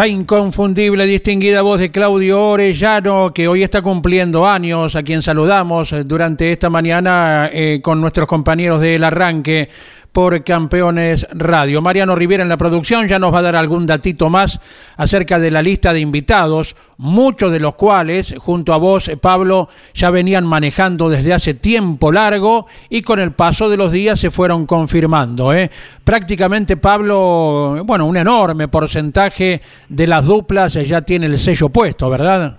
La 0.00 0.08
inconfundible, 0.08 1.04
distinguida 1.04 1.60
voz 1.60 1.78
de 1.78 1.90
Claudio 1.90 2.42
Orellano, 2.42 3.34
que 3.34 3.46
hoy 3.46 3.62
está 3.62 3.82
cumpliendo 3.82 4.48
años, 4.48 4.96
a 4.96 5.02
quien 5.02 5.20
saludamos 5.20 5.94
durante 6.06 6.52
esta 6.52 6.70
mañana 6.70 7.50
eh, 7.52 7.80
con 7.82 8.00
nuestros 8.00 8.26
compañeros 8.26 8.80
del 8.80 9.04
arranque 9.04 9.68
por 10.12 10.42
Campeones 10.44 11.26
Radio. 11.32 11.80
Mariano 11.82 12.16
Rivera 12.16 12.42
en 12.42 12.48
la 12.48 12.56
producción 12.56 13.06
ya 13.06 13.18
nos 13.18 13.32
va 13.32 13.38
a 13.38 13.42
dar 13.42 13.56
algún 13.56 13.86
datito 13.86 14.28
más 14.28 14.60
acerca 14.96 15.38
de 15.38 15.50
la 15.50 15.62
lista 15.62 15.92
de 15.92 16.00
invitados, 16.00 16.76
muchos 16.98 17.52
de 17.52 17.60
los 17.60 17.74
cuales, 17.76 18.34
junto 18.38 18.72
a 18.72 18.76
vos, 18.76 19.08
eh, 19.08 19.16
Pablo, 19.16 19.68
ya 19.94 20.10
venían 20.10 20.46
manejando 20.46 21.08
desde 21.08 21.32
hace 21.32 21.54
tiempo 21.54 22.12
largo 22.12 22.66
y 22.88 23.02
con 23.02 23.20
el 23.20 23.32
paso 23.32 23.68
de 23.68 23.76
los 23.76 23.92
días 23.92 24.18
se 24.18 24.30
fueron 24.30 24.66
confirmando. 24.66 25.52
¿eh? 25.52 25.70
Prácticamente, 26.04 26.76
Pablo, 26.76 27.82
bueno, 27.84 28.06
un 28.06 28.16
enorme 28.16 28.68
porcentaje 28.68 29.60
de 29.88 30.06
las 30.06 30.26
duplas 30.26 30.74
eh, 30.76 30.84
ya 30.84 31.02
tiene 31.02 31.26
el 31.26 31.38
sello 31.38 31.68
puesto, 31.68 32.10
¿verdad? 32.10 32.58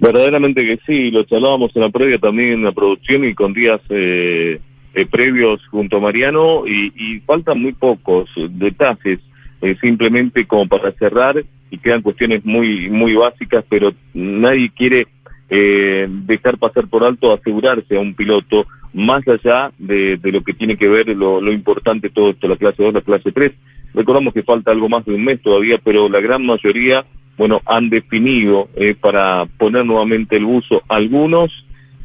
Verdaderamente 0.00 0.64
que 0.64 0.78
sí, 0.86 1.10
lo 1.10 1.24
charlábamos 1.24 1.76
en 1.76 1.82
la 1.82 1.90
previa 1.90 2.18
también 2.18 2.54
en 2.54 2.64
la 2.64 2.72
producción 2.72 3.22
y 3.24 3.34
con 3.34 3.52
días 3.52 3.80
eh, 3.90 4.58
eh, 4.94 5.06
previos 5.06 5.66
junto 5.68 5.96
a 5.96 6.00
Mariano 6.00 6.66
y, 6.66 6.92
y 6.96 7.20
faltan 7.20 7.60
muy 7.60 7.72
pocos 7.72 8.28
detalles, 8.36 9.20
eh, 9.62 9.76
simplemente 9.80 10.46
como 10.46 10.66
para 10.66 10.92
cerrar 10.92 11.42
y 11.70 11.78
quedan 11.78 12.02
cuestiones 12.02 12.44
muy 12.44 12.90
muy 12.90 13.14
básicas, 13.14 13.64
pero 13.68 13.92
nadie 14.14 14.70
quiere 14.70 15.06
eh, 15.48 16.06
dejar 16.08 16.58
pasar 16.58 16.86
por 16.88 17.04
alto 17.04 17.32
asegurarse 17.32 17.96
a 17.96 18.00
un 18.00 18.14
piloto 18.14 18.66
más 18.92 19.26
allá 19.26 19.72
de, 19.78 20.16
de 20.16 20.32
lo 20.32 20.42
que 20.42 20.52
tiene 20.52 20.76
que 20.76 20.88
ver 20.88 21.08
lo, 21.08 21.52
importante 21.52 22.10
todo 22.10 22.30
esto, 22.30 22.48
la 22.48 22.56
clase 22.56 22.82
2, 22.82 22.94
la 22.94 23.00
clase 23.00 23.32
3. 23.32 23.52
Recordamos 23.94 24.32
que 24.32 24.42
falta 24.42 24.70
algo 24.70 24.88
más 24.88 25.04
de 25.04 25.14
un 25.14 25.24
mes 25.24 25.42
todavía, 25.42 25.78
pero 25.82 26.08
la 26.08 26.20
gran 26.20 26.44
mayoría, 26.44 27.04
bueno, 27.36 27.60
han 27.66 27.88
definido 27.88 28.68
eh, 28.76 28.94
para 28.94 29.46
poner 29.58 29.84
nuevamente 29.84 30.36
el 30.36 30.44
buzo 30.44 30.82
algunos, 30.88 31.50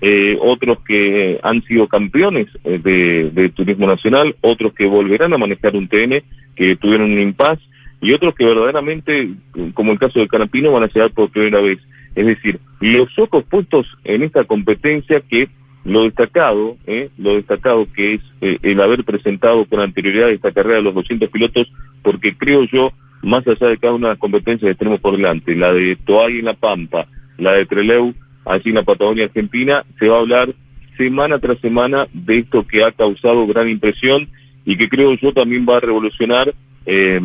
eh, 0.01 0.38
otros 0.41 0.79
que 0.81 1.39
han 1.41 1.62
sido 1.63 1.88
campeones 1.88 2.47
eh, 2.63 2.79
de, 2.81 3.29
de, 3.31 3.49
Turismo 3.49 3.88
Nacional, 3.88 4.36
otros 4.41 4.73
que 4.73 4.86
volverán 4.86 5.34
a 5.34 5.38
manejar 5.38 5.75
un 5.75 5.88
TN, 5.88 6.21
que 6.55 6.75
tuvieron 6.75 7.12
un 7.12 7.21
impas, 7.21 7.60
y 8.01 8.13
otros 8.13 8.36
que 8.36 8.45
verdaderamente, 8.45 9.29
como 9.73 9.91
el 9.91 9.99
caso 9.99 10.19
de 10.19 10.27
Canapino, 10.27 10.71
van 10.71 10.84
a 10.84 10.88
llegar 10.88 11.12
por 11.12 11.31
primera 11.31 11.62
vez. 11.62 11.79
Es 12.15 12.25
decir, 12.25 12.60
los 12.79 13.17
ojos 13.17 13.43
puestos 13.45 13.88
en 14.03 14.23
esta 14.23 14.43
competencia 14.43 15.21
que 15.21 15.49
lo 15.86 16.03
destacado, 16.03 16.77
eh, 16.88 17.10
lo 17.17 17.36
destacado 17.36 17.88
que 17.93 18.15
es 18.15 18.21
eh, 18.41 18.58
el 18.63 18.81
haber 18.81 19.03
presentado 19.03 19.65
con 19.65 19.79
anterioridad 19.79 20.31
esta 20.31 20.51
carrera 20.51 20.77
de 20.77 20.84
los 20.84 20.95
200 20.95 21.29
pilotos, 21.29 21.71
porque 22.01 22.36
creo 22.36 22.63
yo, 22.65 22.91
más 23.21 23.47
allá 23.47 23.67
de 23.67 23.77
cada 23.77 23.93
una 23.93 24.08
de 24.08 24.13
las 24.13 24.19
competencias 24.19 24.69
que 24.69 24.77
tenemos 24.77 24.99
por 24.99 25.15
delante, 25.15 25.55
la 25.55 25.71
de 25.73 25.95
Toay 25.95 26.39
en 26.39 26.45
La 26.45 26.53
Pampa, 26.53 27.05
la 27.38 27.53
de 27.53 27.65
Treleu, 27.65 28.13
allí 28.45 28.69
en 28.69 28.75
la 28.75 28.84
Patagonia 28.84 29.25
Argentina, 29.25 29.84
se 29.99 30.08
va 30.08 30.17
a 30.17 30.19
hablar 30.21 30.49
semana 30.97 31.39
tras 31.39 31.60
semana 31.60 32.08
de 32.13 32.39
esto 32.39 32.65
que 32.65 32.84
ha 32.84 32.91
causado 32.91 33.47
gran 33.47 33.69
impresión 33.69 34.27
y 34.65 34.77
que 34.77 34.89
creo 34.89 35.13
yo 35.15 35.34
también 35.34 35.65
va 35.67 35.77
a 35.77 35.81
revolucionar 35.81 36.53
eh, 36.86 37.19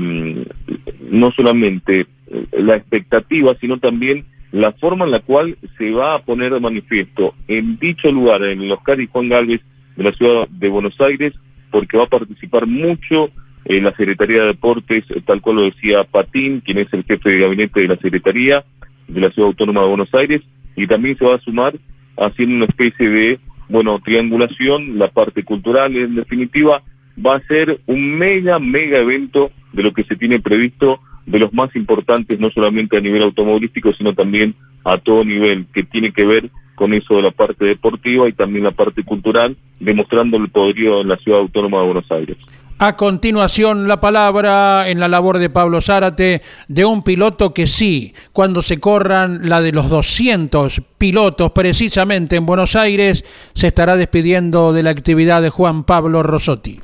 no 1.11 1.33
solamente 1.33 2.01
eh, 2.01 2.47
la 2.53 2.77
expectativa, 2.77 3.55
sino 3.61 3.79
también 3.79 4.25
la 4.53 4.73
forma 4.73 5.05
en 5.05 5.13
la 5.13 5.21
cual 5.21 5.57
se 5.79 5.91
va 5.91 6.15
a 6.15 6.19
poner 6.21 6.53
de 6.53 6.61
manifiesto 6.61 7.35
en 7.47 7.79
dicho 7.79 8.11
lugar, 8.11 8.43
en 8.45 8.63
el 8.63 8.73
Oscar 8.73 9.01
y 9.01 9.07
Juan 9.07 9.29
Galvez 9.29 9.61
de 9.97 10.05
la 10.05 10.13
ciudad 10.13 10.49
de 10.49 10.69
Buenos 10.69 11.01
Aires, 11.01 11.35
porque 11.71 11.97
va 11.97 12.05
a 12.05 12.09
participar 12.09 12.67
mucho 12.67 13.31
en 13.65 13.85
la 13.85 13.93
Secretaría 13.93 14.43
de 14.43 14.49
Deportes, 14.49 15.05
tal 15.25 15.41
cual 15.41 15.57
lo 15.57 15.63
decía 15.63 16.05
Patín, 16.05 16.61
quien 16.61 16.79
es 16.79 16.93
el 16.93 17.05
jefe 17.05 17.31
de 17.31 17.39
gabinete 17.39 17.81
de 17.81 17.89
la 17.89 17.97
Secretaría 17.97 18.65
de 19.07 19.21
la 19.21 19.31
Ciudad 19.31 19.49
Autónoma 19.49 19.83
de 19.83 19.89
Buenos 19.89 20.15
Aires, 20.15 20.43
y 20.83 20.87
también 20.87 21.17
se 21.17 21.25
va 21.25 21.35
a 21.35 21.41
sumar 21.41 21.75
haciendo 22.17 22.57
una 22.57 22.65
especie 22.67 23.09
de, 23.09 23.39
bueno, 23.69 23.99
triangulación, 24.05 24.99
la 24.99 25.09
parte 25.09 25.43
cultural, 25.45 25.97
en 25.97 26.15
definitiva, 26.15 26.83
va 27.25 27.37
a 27.37 27.41
ser 27.41 27.81
un 27.87 28.19
mega, 28.19 28.59
mega 28.59 28.99
evento 28.99 29.51
de 29.73 29.83
lo 29.83 29.93
que 29.93 30.05
se 30.05 30.17
tiene 30.17 30.41
previsto 30.41 31.01
de 31.27 31.39
los 31.39 31.53
más 31.53 31.75
importantes, 31.77 32.41
no 32.41 32.51
solamente 32.51 32.97
a 32.97 33.01
nivel 33.01 33.23
automovilístico, 33.23 33.93
sino 33.93 34.15
también 34.15 34.55
a 34.85 34.99
todo 34.99 35.25
nivel, 35.25 35.67
que 35.73 35.83
tiene 35.83 36.13
que 36.13 36.25
ver 36.25 36.51
con 36.75 36.95
eso 36.95 37.17
de 37.17 37.23
la 37.23 37.31
parte 37.31 37.67
deportiva 37.67 38.27
y 38.29 38.33
también 38.33 38.65
la 38.65 38.71
parte 38.71 39.03
cultural, 39.05 39.57
demostrando 39.79 40.39
el 40.39 40.49
poderío 40.49 41.03
en 41.03 41.09
la 41.09 41.17
ciudad 41.17 41.41
autónoma 41.41 41.81
de 41.81 41.85
Buenos 41.85 42.11
Aires. 42.11 42.39
A 42.83 42.97
continuación, 42.97 43.89
la 43.89 44.01
palabra 44.01 44.89
en 44.89 45.01
la 45.01 45.09
labor 45.09 45.39
de 45.39 45.51
Pablo 45.51 45.83
Zárate 45.83 46.41
de 46.67 46.87
un 46.87 47.03
piloto 47.03 47.53
que 47.53 47.67
sí, 47.67 48.15
cuando 48.33 48.63
se 48.63 48.81
corran 48.81 49.51
la 49.51 49.61
de 49.61 49.71
los 49.71 49.91
200 49.91 50.81
pilotos 50.97 51.53
precisamente 51.53 52.37
en 52.37 52.47
Buenos 52.47 52.77
Aires, 52.77 53.23
se 53.53 53.67
estará 53.67 53.97
despidiendo 53.97 54.73
de 54.73 54.83
la 54.83 54.89
actividad 54.89 55.43
de 55.43 55.51
Juan 55.51 55.85
Pablo 55.85 56.23
Rosotti. 56.23 56.81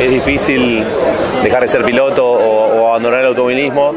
Es 0.00 0.10
difícil 0.12 0.84
dejar 1.42 1.62
de 1.62 1.68
ser 1.68 1.84
piloto 1.84 2.24
o, 2.24 2.86
abandonar 2.90 3.22
el 3.22 3.26
automovilismo, 3.26 3.96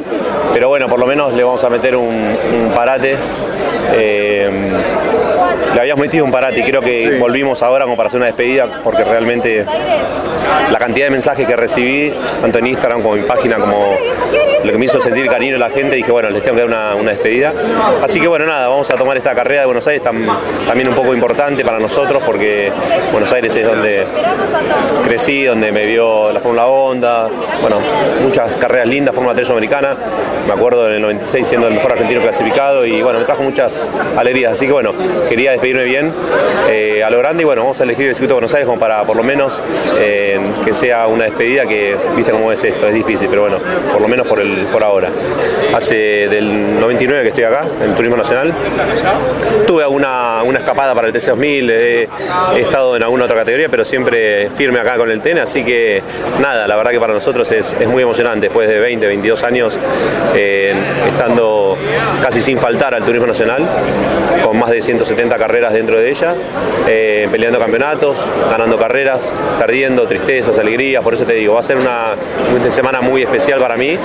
pero 0.51 0.69
bueno, 0.69 0.87
por 0.87 0.99
lo 0.99 1.05
menos 1.05 1.31
le 1.35 1.43
vamos 1.43 1.63
a 1.63 1.69
meter 1.69 1.95
un, 1.95 2.07
un 2.07 2.71
parate. 2.73 3.17
Eh, 3.95 4.49
le 5.73 5.79
habíamos 5.79 6.01
metido 6.01 6.25
un 6.25 6.31
parate 6.31 6.59
y 6.59 6.63
creo 6.63 6.81
que 6.81 7.11
sí. 7.13 7.19
volvimos 7.19 7.61
ahora 7.63 7.85
como 7.85 7.97
para 7.97 8.07
hacer 8.07 8.17
una 8.17 8.27
despedida 8.27 8.81
porque 8.83 9.03
realmente 9.03 9.65
la 10.71 10.79
cantidad 10.79 11.07
de 11.07 11.11
mensajes 11.11 11.47
que 11.47 11.55
recibí, 11.55 12.13
tanto 12.41 12.59
en 12.59 12.67
Instagram 12.67 13.01
como 13.01 13.15
en 13.15 13.21
mi 13.21 13.27
página, 13.27 13.57
como 13.57 13.95
lo 14.63 14.71
que 14.71 14.77
me 14.77 14.85
hizo 14.85 15.01
sentir 15.01 15.27
cariño 15.27 15.55
a 15.55 15.59
la 15.59 15.69
gente, 15.69 15.95
dije, 15.95 16.11
bueno, 16.11 16.29
les 16.29 16.41
tengo 16.41 16.55
que 16.55 16.61
dar 16.61 16.69
una, 16.69 16.95
una, 16.95 17.11
despedida. 17.11 17.53
Así 18.01 18.19
que 18.19 18.27
bueno, 18.27 18.45
nada, 18.45 18.69
vamos 18.69 18.89
a 18.89 18.95
tomar 18.95 19.17
esta 19.17 19.35
carrera 19.35 19.61
de 19.61 19.65
Buenos 19.65 19.85
Aires 19.87 20.03
tam, 20.03 20.25
también 20.65 20.87
un 20.89 20.95
poco 20.95 21.13
importante 21.13 21.65
para 21.65 21.79
nosotros 21.79 22.23
porque 22.25 22.71
Buenos 23.11 23.31
Aires 23.33 23.55
es 23.55 23.65
donde 23.65 24.05
crecí, 25.03 25.43
donde 25.43 25.71
me 25.71 25.85
vio 25.85 26.31
la 26.31 26.39
Fórmula 26.39 26.67
Honda, 26.67 27.29
bueno, 27.61 27.79
muchas 28.21 28.55
carreras 28.55 28.87
lindas, 28.87 29.13
Fórmula 29.13 29.35
3 29.35 29.49
americana, 29.49 29.97
me 30.47 30.53
acuerdo 30.53 30.87
en 30.87 30.95
el 30.95 31.01
96 31.01 31.47
siendo 31.47 31.67
el 31.67 31.73
mejor 31.73 31.93
argentino 31.93 32.21
clasificado 32.21 32.85
y 32.85 33.01
bueno, 33.01 33.19
me 33.19 33.25
trajo 33.25 33.43
muchas 33.43 33.91
alegrías, 34.17 34.53
así 34.53 34.65
que 34.65 34.71
bueno, 34.71 34.93
quería 35.27 35.51
despedirme 35.63 35.85
bien 35.85 36.11
eh, 36.69 37.01
a 37.05 37.09
lo 37.09 37.19
grande 37.19 37.43
y 37.43 37.45
bueno, 37.45 37.61
vamos 37.61 37.79
a 37.79 37.83
elegir 37.85 38.07
el 38.07 38.13
circuito 38.13 38.33
de 38.33 38.35
Buenos 38.35 38.53
Aires 38.53 38.67
como 38.67 38.79
para 38.79 39.03
por 39.03 39.15
lo 39.15 39.23
menos 39.23 39.63
eh, 39.97 40.37
que 40.65 40.73
sea 40.73 41.07
una 41.07 41.23
despedida 41.23 41.65
que, 41.65 41.95
viste 42.17 42.33
cómo 42.33 42.51
es 42.51 42.61
esto, 42.65 42.85
es 42.85 42.93
difícil, 42.93 43.29
pero 43.29 43.43
bueno, 43.43 43.59
por 43.89 44.01
lo 44.01 44.09
menos 44.09 44.27
por, 44.27 44.41
el, 44.41 44.65
por 44.65 44.83
ahora. 44.83 45.09
Hace 45.73 46.27
del 46.27 46.81
99 46.81 47.23
que 47.23 47.29
estoy 47.29 47.45
acá, 47.45 47.65
en 47.81 47.95
Turismo 47.95 48.17
Nacional, 48.17 48.53
tuve 49.65 49.83
alguna 49.83 50.43
una 50.43 50.59
escapada 50.59 50.93
para 50.93 51.07
el 51.07 51.13
TC2000, 51.13 51.69
he, 51.71 52.09
estado 52.59 52.97
en 52.97 53.03
alguna 53.03 53.23
otra 53.23 53.37
categoría, 53.37 53.69
pero 53.69 53.85
siempre 53.85 54.49
firme 54.49 54.79
acá 54.79 54.97
con 54.97 55.09
el 55.09 55.21
TEN, 55.21 55.39
así 55.39 55.63
que 55.63 56.03
nada, 56.41 56.67
la 56.67 56.75
verdad 56.75 56.91
que 56.91 56.99
para 56.99 57.13
nosotros 57.13 57.49
es, 57.53 57.73
es 57.79 57.87
muy 57.87 58.03
emocionante, 58.03 58.47
después 58.47 58.67
de 58.67 58.79
20, 58.79 59.07
22 59.07 59.43
años, 59.43 59.79
eh, 60.35 60.75
estando 61.07 61.77
casi 62.21 62.41
sin 62.41 62.57
faltar 62.57 62.93
al 62.95 63.05
Turismo 63.05 63.27
Nacional, 63.27 63.63
con 64.43 64.59
más 64.59 64.69
de 64.69 64.81
170 64.81 65.37
carreras 65.37 65.52
dentro 65.61 65.99
de 65.99 66.09
ella, 66.09 66.33
eh, 66.87 67.27
peleando 67.31 67.59
campeonatos, 67.59 68.17
ganando 68.49 68.77
carreras, 68.77 69.33
perdiendo, 69.59 70.07
tristezas, 70.07 70.57
alegrías, 70.57 71.03
por 71.03 71.13
eso 71.13 71.25
te 71.25 71.33
digo, 71.33 71.53
va 71.53 71.59
a 71.59 71.63
ser 71.63 71.77
una, 71.77 72.15
una 72.55 72.71
semana 72.71 73.01
muy 73.01 73.21
especial 73.21 73.59
para 73.59 73.75
mí 73.75 73.97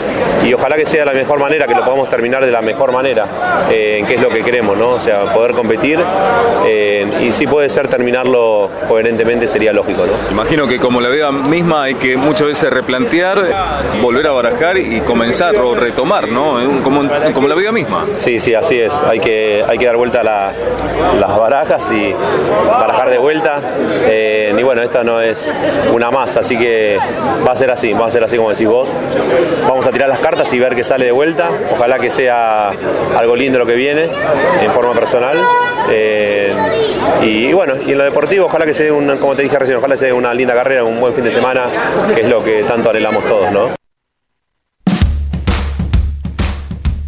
y 0.45 0.53
ojalá 0.53 0.77
que 0.77 0.85
sea 0.85 1.05
de 1.05 1.07
la 1.07 1.19
mejor 1.19 1.41
manera, 1.41 1.67
que 1.67 1.75
lo 1.75 1.85
podamos 1.85 2.11
terminar 2.11 2.45
de 2.45 2.53
la 2.53 2.61
mejor 2.61 2.93
manera, 2.93 3.27
eh, 3.71 4.05
que 4.07 4.15
es 4.17 4.21
lo 4.21 4.29
que 4.29 4.43
queremos, 4.43 4.77
¿no? 4.77 4.91
O 4.91 5.01
sea, 5.01 5.33
poder 5.33 5.53
competir 5.53 5.99
eh, 6.67 7.07
y 7.27 7.33
si 7.33 7.47
puede 7.47 7.71
ser 7.71 7.89
terminarlo 7.89 8.71
coherentemente 8.87 9.47
sería 9.47 9.73
lógico, 9.73 10.05
¿no? 10.05 10.13
Imagino 10.31 10.67
que 10.67 10.79
como 10.79 11.01
la 11.01 11.09
vida 11.09 11.33
misma 11.33 11.85
hay 11.85 11.95
que 11.95 12.17
muchas 12.17 12.47
veces 12.47 12.71
replantear, 12.71 13.39
volver 14.03 14.27
a 14.27 14.33
barajar 14.33 14.77
y 14.77 15.01
comenzar 15.01 15.57
o 15.57 15.75
retomar, 15.75 16.29
¿no? 16.29 16.59
Como, 16.85 17.09
como 17.33 17.49
la 17.49 17.55
vida 17.55 17.73
misma. 17.73 18.05
Sí, 18.17 18.39
sí, 18.39 18.55
así 18.55 18.79
es. 18.79 18.93
Hay 19.03 19.21
que, 19.21 19.65
hay 19.67 19.79
que 19.79 19.87
dar 19.87 19.97
vuelta 19.97 20.21
a 20.21 20.25
la, 20.25 20.53
las 21.19 21.38
barajas 21.39 21.91
y 21.91 22.15
barajar 22.69 23.11
de 23.11 23.19
vuelta. 23.19 23.61
Eh, 24.07 24.55
y 24.57 24.63
bueno, 24.63 24.83
esta 24.83 25.05
no 25.05 25.21
es 25.21 25.53
una 25.93 26.11
más, 26.11 26.37
así 26.37 26.59
que 26.59 26.99
va 27.47 27.53
a 27.53 27.57
ser 27.57 27.71
así, 27.71 27.93
va 27.93 28.07
a 28.07 28.11
ser 28.11 28.25
así 28.25 28.37
como 28.37 28.51
decís 28.51 28.67
vos. 28.67 28.93
Vamos 29.69 29.87
a 29.87 29.93
tirar 29.93 30.09
las 30.09 30.19
cartas 30.19 30.53
y 30.53 30.59
ver 30.59 30.75
qué 30.75 30.85
sale 30.85 31.05
de 31.05 31.13
vuelta. 31.13 31.51
Ojalá 31.73 31.99
que 31.99 32.11
sea 32.11 32.73
algo 33.17 33.37
lindo 33.37 33.59
lo 33.59 33.67
que 33.67 33.75
viene 33.75 34.09
en 34.63 34.73
forma 34.73 34.93
personal. 34.95 35.39
Eh, 35.91 36.53
y 37.23 37.53
bueno, 37.53 37.75
y 37.87 37.93
en 37.93 37.99
lo 37.99 38.05
deportivo, 38.05 38.47
ojalá 38.47 38.65
que 38.65 38.75
sea, 38.75 38.93
un, 38.93 39.17
como 39.19 39.37
te 39.37 39.43
dije 39.43 39.59
recién, 39.59 39.79
ojalá 39.79 39.97
sea 39.97 40.15
una 40.15 40.35
linda 40.35 40.55
carrera, 40.55 40.85
un 40.85 41.01
buen 41.01 41.15
fin 41.15 41.25
de 41.25 41.31
semana, 41.31 41.67
que 42.15 42.23
es 42.23 42.29
lo 42.29 42.43
que 42.43 42.63
tanto 42.65 42.91
anhelamos 42.91 43.25
todos, 43.25 43.51
¿no? 43.53 43.78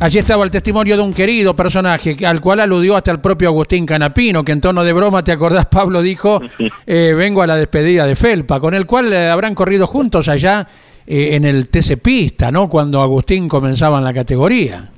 Allí 0.00 0.18
estaba 0.18 0.44
el 0.44 0.50
testimonio 0.50 0.96
de 0.96 1.02
un 1.02 1.12
querido 1.12 1.54
personaje 1.54 2.16
al 2.24 2.40
cual 2.40 2.60
aludió 2.60 2.96
hasta 2.96 3.12
el 3.12 3.20
propio 3.20 3.48
Agustín 3.48 3.84
Canapino, 3.84 4.42
que 4.42 4.52
en 4.52 4.62
tono 4.62 4.82
de 4.82 4.94
broma, 4.94 5.22
¿te 5.22 5.30
acordás, 5.30 5.66
Pablo? 5.70 6.00
Dijo, 6.00 6.40
eh, 6.86 7.12
vengo 7.14 7.42
a 7.42 7.46
la 7.46 7.56
despedida 7.56 8.06
de 8.06 8.16
Felpa, 8.16 8.60
con 8.60 8.72
el 8.72 8.86
cual 8.86 9.12
eh, 9.12 9.28
habrán 9.28 9.54
corrido 9.54 9.86
juntos 9.86 10.26
allá 10.28 10.66
eh, 11.06 11.36
en 11.36 11.44
el 11.44 11.68
TC 11.68 12.00
Pista, 12.02 12.50
¿no? 12.50 12.66
Cuando 12.66 13.02
Agustín 13.02 13.46
comenzaba 13.46 13.98
en 13.98 14.04
la 14.04 14.14
categoría. 14.14 14.88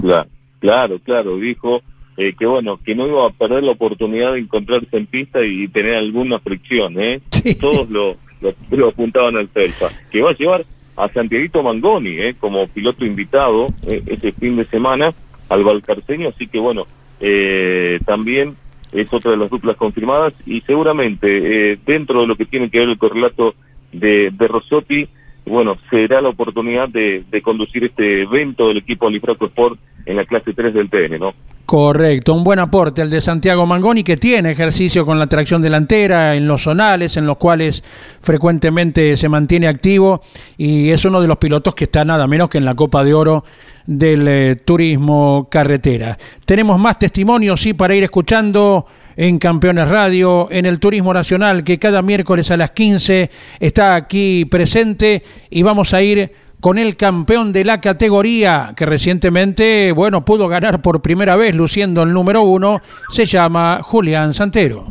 Claro, 0.00 0.26
claro, 0.58 0.98
claro. 1.00 1.36
dijo 1.36 1.82
eh, 2.16 2.32
que 2.38 2.46
bueno, 2.46 2.78
que 2.82 2.94
no 2.94 3.06
iba 3.06 3.26
a 3.26 3.30
perder 3.30 3.62
la 3.62 3.72
oportunidad 3.72 4.32
de 4.32 4.38
encontrarse 4.38 4.96
en 4.96 5.04
pista 5.04 5.44
y, 5.44 5.68
tener 5.68 5.96
alguna 5.96 6.38
fricción, 6.38 6.98
¿eh? 6.98 7.20
Sí. 7.30 7.56
Todos 7.56 7.90
lo, 7.90 8.16
lo, 8.40 8.54
lo 8.70 8.88
apuntaban 8.88 9.36
al 9.36 9.48
Felpa, 9.48 9.88
que 10.10 10.22
va 10.22 10.30
a 10.30 10.34
llevar 10.34 10.64
a 11.04 11.08
Santiago 11.12 11.62
Mangoni 11.62 12.18
eh, 12.20 12.34
como 12.38 12.66
piloto 12.68 13.04
invitado 13.04 13.68
eh, 13.86 14.02
ese 14.06 14.32
fin 14.32 14.56
de 14.56 14.64
semana 14.66 15.12
al 15.48 15.64
Valcarceño, 15.64 16.28
así 16.28 16.46
que 16.46 16.58
bueno, 16.58 16.86
eh, 17.20 17.98
también 18.04 18.54
es 18.92 19.12
otra 19.12 19.32
de 19.32 19.36
las 19.36 19.50
duplas 19.50 19.76
confirmadas 19.76 20.34
y 20.46 20.60
seguramente 20.62 21.72
eh, 21.72 21.78
dentro 21.86 22.20
de 22.20 22.26
lo 22.26 22.36
que 22.36 22.44
tiene 22.44 22.70
que 22.70 22.80
ver 22.80 22.88
el 22.88 22.98
correlato 22.98 23.54
de, 23.92 24.30
de 24.32 24.48
Rossotti, 24.48 25.08
bueno, 25.46 25.76
será 25.90 26.20
la 26.20 26.28
oportunidad 26.28 26.88
de, 26.88 27.24
de 27.28 27.42
conducir 27.42 27.84
este 27.84 28.22
evento 28.22 28.68
del 28.68 28.78
equipo 28.78 29.08
Alifraco 29.08 29.46
Sport 29.46 29.78
en 30.06 30.16
la 30.16 30.24
clase 30.24 30.52
3 30.52 30.74
del 30.74 30.90
TN, 30.90 31.18
¿no? 31.18 31.32
Correcto, 31.70 32.34
un 32.34 32.42
buen 32.42 32.58
aporte 32.58 33.00
el 33.00 33.10
de 33.10 33.20
Santiago 33.20 33.64
Mangoni 33.64 34.02
que 34.02 34.16
tiene 34.16 34.50
ejercicio 34.50 35.06
con 35.06 35.20
la 35.20 35.28
tracción 35.28 35.62
delantera 35.62 36.34
en 36.34 36.48
los 36.48 36.64
zonales 36.64 37.16
en 37.16 37.26
los 37.26 37.36
cuales 37.36 37.84
frecuentemente 38.20 39.16
se 39.16 39.28
mantiene 39.28 39.68
activo 39.68 40.20
y 40.56 40.90
es 40.90 41.04
uno 41.04 41.20
de 41.20 41.28
los 41.28 41.38
pilotos 41.38 41.76
que 41.76 41.84
está 41.84 42.04
nada 42.04 42.26
menos 42.26 42.50
que 42.50 42.58
en 42.58 42.64
la 42.64 42.74
Copa 42.74 43.04
de 43.04 43.14
Oro 43.14 43.44
del 43.86 44.26
eh, 44.26 44.56
turismo 44.56 45.46
carretera. 45.48 46.18
Tenemos 46.44 46.78
más 46.80 46.98
testimonios, 46.98 47.60
sí, 47.60 47.72
para 47.72 47.94
ir 47.94 48.02
escuchando 48.02 48.86
en 49.16 49.38
Campeones 49.38 49.88
Radio, 49.88 50.48
en 50.50 50.66
el 50.66 50.80
Turismo 50.80 51.14
Nacional, 51.14 51.62
que 51.62 51.78
cada 51.78 52.02
miércoles 52.02 52.50
a 52.50 52.56
las 52.56 52.72
15 52.72 53.30
está 53.60 53.94
aquí 53.94 54.44
presente 54.44 55.22
y 55.50 55.62
vamos 55.62 55.94
a 55.94 56.02
ir 56.02 56.32
con 56.60 56.78
el 56.78 56.96
campeón 56.96 57.52
de 57.52 57.64
la 57.64 57.80
categoría 57.80 58.72
que 58.76 58.86
recientemente, 58.86 59.92
bueno, 59.92 60.24
pudo 60.24 60.48
ganar 60.48 60.82
por 60.82 61.00
primera 61.00 61.36
vez 61.36 61.54
luciendo 61.54 62.02
el 62.02 62.12
número 62.12 62.42
uno, 62.42 62.80
se 63.10 63.24
llama 63.24 63.80
Julián 63.82 64.34
Santero. 64.34 64.86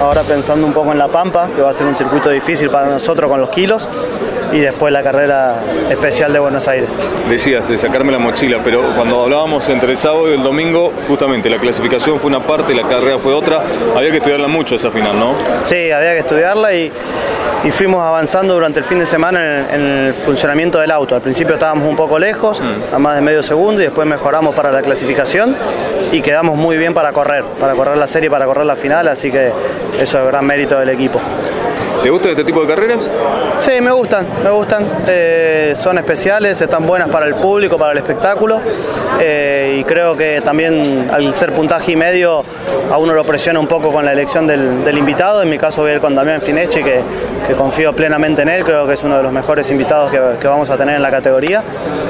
Ahora 0.00 0.22
pensando 0.22 0.66
un 0.66 0.72
poco 0.72 0.92
en 0.92 0.98
La 0.98 1.08
Pampa, 1.08 1.50
que 1.54 1.60
va 1.60 1.70
a 1.70 1.74
ser 1.74 1.86
un 1.86 1.94
circuito 1.94 2.30
difícil 2.30 2.70
para 2.70 2.88
nosotros 2.88 3.30
con 3.30 3.40
los 3.40 3.50
kilos, 3.50 3.86
y 4.52 4.58
después 4.58 4.92
la 4.92 5.02
carrera 5.02 5.56
especial 5.90 6.32
de 6.32 6.38
Buenos 6.38 6.66
Aires. 6.68 6.90
Decías 7.28 7.68
de 7.68 7.78
sacarme 7.78 8.12
la 8.12 8.18
mochila, 8.18 8.58
pero 8.64 8.82
cuando 8.94 9.22
hablábamos 9.22 9.68
entre 9.68 9.92
el 9.92 9.98
sábado 9.98 10.30
y 10.30 10.34
el 10.34 10.42
domingo, 10.42 10.92
justamente 11.08 11.48
la 11.48 11.58
clasificación 11.58 12.18
fue 12.18 12.28
una 12.28 12.40
parte 12.40 12.72
y 12.72 12.76
la 12.76 12.86
carrera 12.86 13.18
fue 13.18 13.32
otra, 13.32 13.62
había 13.96 14.10
que 14.10 14.18
estudiarla 14.18 14.48
mucho 14.48 14.74
esa 14.74 14.90
final, 14.90 15.18
¿no? 15.18 15.34
Sí, 15.62 15.90
había 15.90 16.12
que 16.12 16.18
estudiarla 16.20 16.74
y, 16.74 16.92
y 17.64 17.70
fuimos 17.70 18.02
avanzando 18.02 18.54
durante 18.54 18.80
el 18.80 18.84
fin 18.84 18.98
de 18.98 19.06
semana 19.06 19.40
en, 19.40 19.80
en, 19.80 19.86
el 20.08 20.14
funcionamiento 20.14 20.78
del 20.78 20.90
auto. 20.90 21.14
Al 21.14 21.22
principio 21.22 21.54
estábamos 21.54 21.88
un 21.88 21.96
poco 21.96 22.18
lejos, 22.18 22.60
mm. 22.60 22.94
a 22.94 22.98
más 22.98 23.16
de 23.16 23.22
medio 23.22 23.42
segundo, 23.42 23.80
y 23.80 23.84
después 23.84 24.06
mejoramos 24.06 24.54
para 24.54 24.70
la 24.70 24.82
clasificación 24.82 25.56
y 26.12 26.20
quedamos 26.20 26.56
muy 26.56 26.76
bien 26.76 26.94
para 26.94 27.12
correr, 27.12 27.44
para 27.58 27.74
correr 27.74 27.96
la 27.96 28.06
serie, 28.06 28.30
para 28.30 28.46
correr 28.46 28.66
la 28.66 28.76
final, 28.76 29.08
así 29.08 29.30
que 29.30 29.52
eso 29.98 30.18
es 30.18 30.26
gran 30.26 30.44
mérito 30.44 30.78
del 30.78 30.88
equipo. 30.88 31.20
¿Te 32.02 32.08
gustan 32.08 32.30
este 32.30 32.44
tipo 32.44 32.62
de 32.62 32.66
carreras? 32.66 33.10
Sí, 33.58 33.72
me 33.80 33.90
gustan, 33.92 34.26
me 34.42 34.50
gustan. 34.50 34.86
Eh, 35.06 35.72
son 35.76 35.98
especiales, 35.98 36.60
están 36.60 36.86
buenas 36.86 37.10
para 37.10 37.26
el 37.26 37.34
público, 37.34 37.76
para 37.76 37.92
el 37.92 37.98
espectáculo. 37.98 38.60
Eh, 39.20 39.76
y 39.80 39.84
creo 39.84 40.16
que 40.16 40.40
también 40.40 41.06
al 41.12 41.34
ser 41.34 41.52
puntaje 41.52 41.92
y 41.92 41.96
medio 41.96 42.42
a 42.90 42.96
uno 42.96 43.12
lo 43.12 43.24
presiona 43.24 43.60
un 43.60 43.66
poco 43.66 43.92
con 43.92 44.04
la 44.04 44.12
elección 44.12 44.46
del, 44.46 44.82
del 44.82 44.96
invitado. 44.96 45.42
En 45.42 45.50
mi 45.50 45.58
caso 45.58 45.82
voy 45.82 45.90
a 45.90 45.94
ir 45.94 46.00
con 46.00 46.14
Damián 46.14 46.40
Fineche, 46.40 46.82
que, 46.82 47.00
que, 47.46 47.54
confío 47.54 47.92
plenamente 47.92 48.42
en 48.42 48.48
él. 48.48 48.64
Creo 48.64 48.86
que 48.86 48.94
es 48.94 49.02
uno 49.04 49.18
de 49.18 49.22
los 49.22 49.32
mejores 49.32 49.70
invitados 49.70 50.10
que, 50.10 50.18
que, 50.40 50.48
vamos 50.48 50.70
a 50.70 50.78
tener 50.78 50.96
en 50.96 51.02
la 51.02 51.10
categoría. 51.10 51.62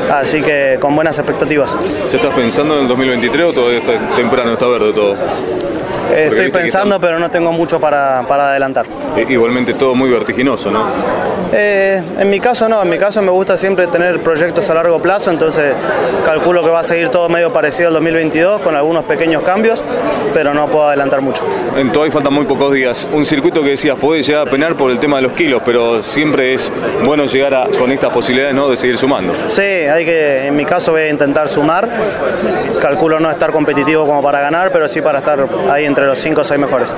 Así 0.09 0.40
que 0.40 0.79
con 0.81 0.95
buenas 0.95 1.19
expectativas. 1.19 1.77
¿Ya 2.11 2.16
estás 2.16 2.35
pensando 2.35 2.77
en 2.77 2.83
el 2.83 2.88
2023 2.88 3.47
o 3.47 3.53
todavía 3.53 3.79
está 3.81 3.93
temprano, 4.14 4.53
está 4.53 4.66
verde 4.69 4.93
todo? 4.93 5.16
Estoy 6.16 6.51
pensando, 6.51 7.01
pero 7.01 7.18
no 7.18 7.31
tengo 7.31 7.53
mucho 7.53 7.81
para, 7.81 8.23
para 8.27 8.51
adelantar. 8.51 8.87
Igualmente 9.29 9.75
todo 9.75 9.94
muy 9.94 10.11
vertiginoso, 10.11 10.70
¿no? 10.70 10.87
Eh, 11.53 12.01
en 12.18 12.31
mi 12.31 12.38
caso 12.38 12.68
no, 12.68 12.81
en 12.81 12.88
mi 12.88 12.96
caso 12.99 13.20
me 13.23 13.31
gusta 13.31 13.57
siempre 13.57 13.88
tener 13.88 14.20
proyectos 14.20 14.70
a 14.70 14.75
largo 14.75 15.01
plazo, 15.03 15.31
entonces 15.31 15.75
calculo 16.25 16.62
que 16.62 16.70
va 16.70 16.81
a 16.81 16.85
seguir 16.85 17.09
todo 17.09 17.29
medio 17.29 17.53
parecido 17.53 17.88
al 17.88 17.94
2022 17.94 18.61
con 18.61 18.77
algunos 18.77 19.05
pequeños 19.05 19.42
cambios, 19.42 19.83
pero 20.33 20.55
no 20.55 20.68
puedo 20.68 20.87
adelantar 20.88 21.20
mucho. 21.20 21.44
En 21.77 21.90
hay 22.01 22.11
faltan 22.11 22.33
muy 22.33 22.46
pocos 22.46 22.73
días. 22.73 23.09
Un 23.12 23.27
circuito 23.27 23.62
que 23.62 23.70
decías 23.70 23.96
puede 23.99 24.23
llegar 24.23 24.46
a 24.46 24.51
penar 24.51 24.75
por 24.75 24.90
el 24.90 24.99
tema 25.01 25.16
de 25.16 25.23
los 25.23 25.33
kilos, 25.33 25.62
pero 25.64 26.03
siempre 26.03 26.55
es 26.55 26.73
bueno 27.05 27.27
llegar 27.27 27.55
a, 27.55 27.66
con 27.79 27.90
estas 27.90 28.11
posibilidades 28.11 28.55
¿no? 28.55 28.68
de 28.68 28.77
seguir 28.77 28.96
sumando. 28.96 29.33
Sí, 29.49 29.62
hay 29.62 30.05
que, 30.05 30.46
en 30.46 30.57
mi 30.57 30.64
caso 30.64 30.92
voy 30.92 31.03
a 31.03 31.09
intentar 31.09 31.49
sumar. 31.49 31.88
Calculo 32.81 33.18
no 33.18 33.31
estar 33.31 33.51
competitivo 33.51 34.07
como 34.07 34.23
para 34.23 34.40
ganar, 34.40 34.70
pero 34.70 34.88
sí 34.88 35.01
para 35.01 35.18
estar 35.18 35.46
ahí 35.68 35.85
entre 35.85 36.00
los 36.07 36.19
5 36.19 36.41
o 36.41 36.45
6 36.45 36.61
mejores. 36.61 36.95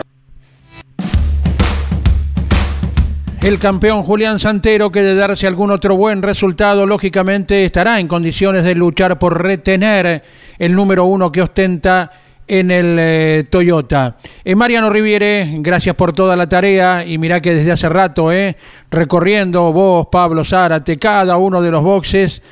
El 3.42 3.58
campeón 3.58 4.04
Julián 4.04 4.38
Santero, 4.38 4.92
que 4.92 5.02
de 5.02 5.16
darse 5.16 5.48
algún 5.48 5.72
otro 5.72 5.96
buen 5.96 6.22
resultado, 6.22 6.86
lógicamente 6.86 7.64
estará 7.64 7.98
en 7.98 8.06
condiciones 8.06 8.64
de 8.64 8.76
luchar 8.76 9.18
por 9.18 9.42
retener 9.42 10.22
el 10.60 10.76
número 10.76 11.06
uno 11.06 11.32
que 11.32 11.42
ostenta 11.42 12.08
en 12.46 12.70
el 12.70 12.96
eh, 13.00 13.44
Toyota. 13.50 14.16
Eh, 14.44 14.54
Mariano 14.54 14.90
Riviere, 14.90 15.56
gracias 15.58 15.96
por 15.96 16.12
toda 16.12 16.36
la 16.36 16.48
tarea 16.48 17.04
y 17.04 17.18
mirá 17.18 17.40
que 17.40 17.54
desde 17.54 17.72
hace 17.72 17.88
rato, 17.88 18.30
eh, 18.30 18.56
recorriendo 18.92 19.72
vos, 19.72 20.06
Pablo 20.12 20.44
Zárate, 20.44 20.96
cada 20.98 21.36
uno 21.36 21.60
de 21.60 21.70
los 21.72 21.82
boxes, 21.82 22.42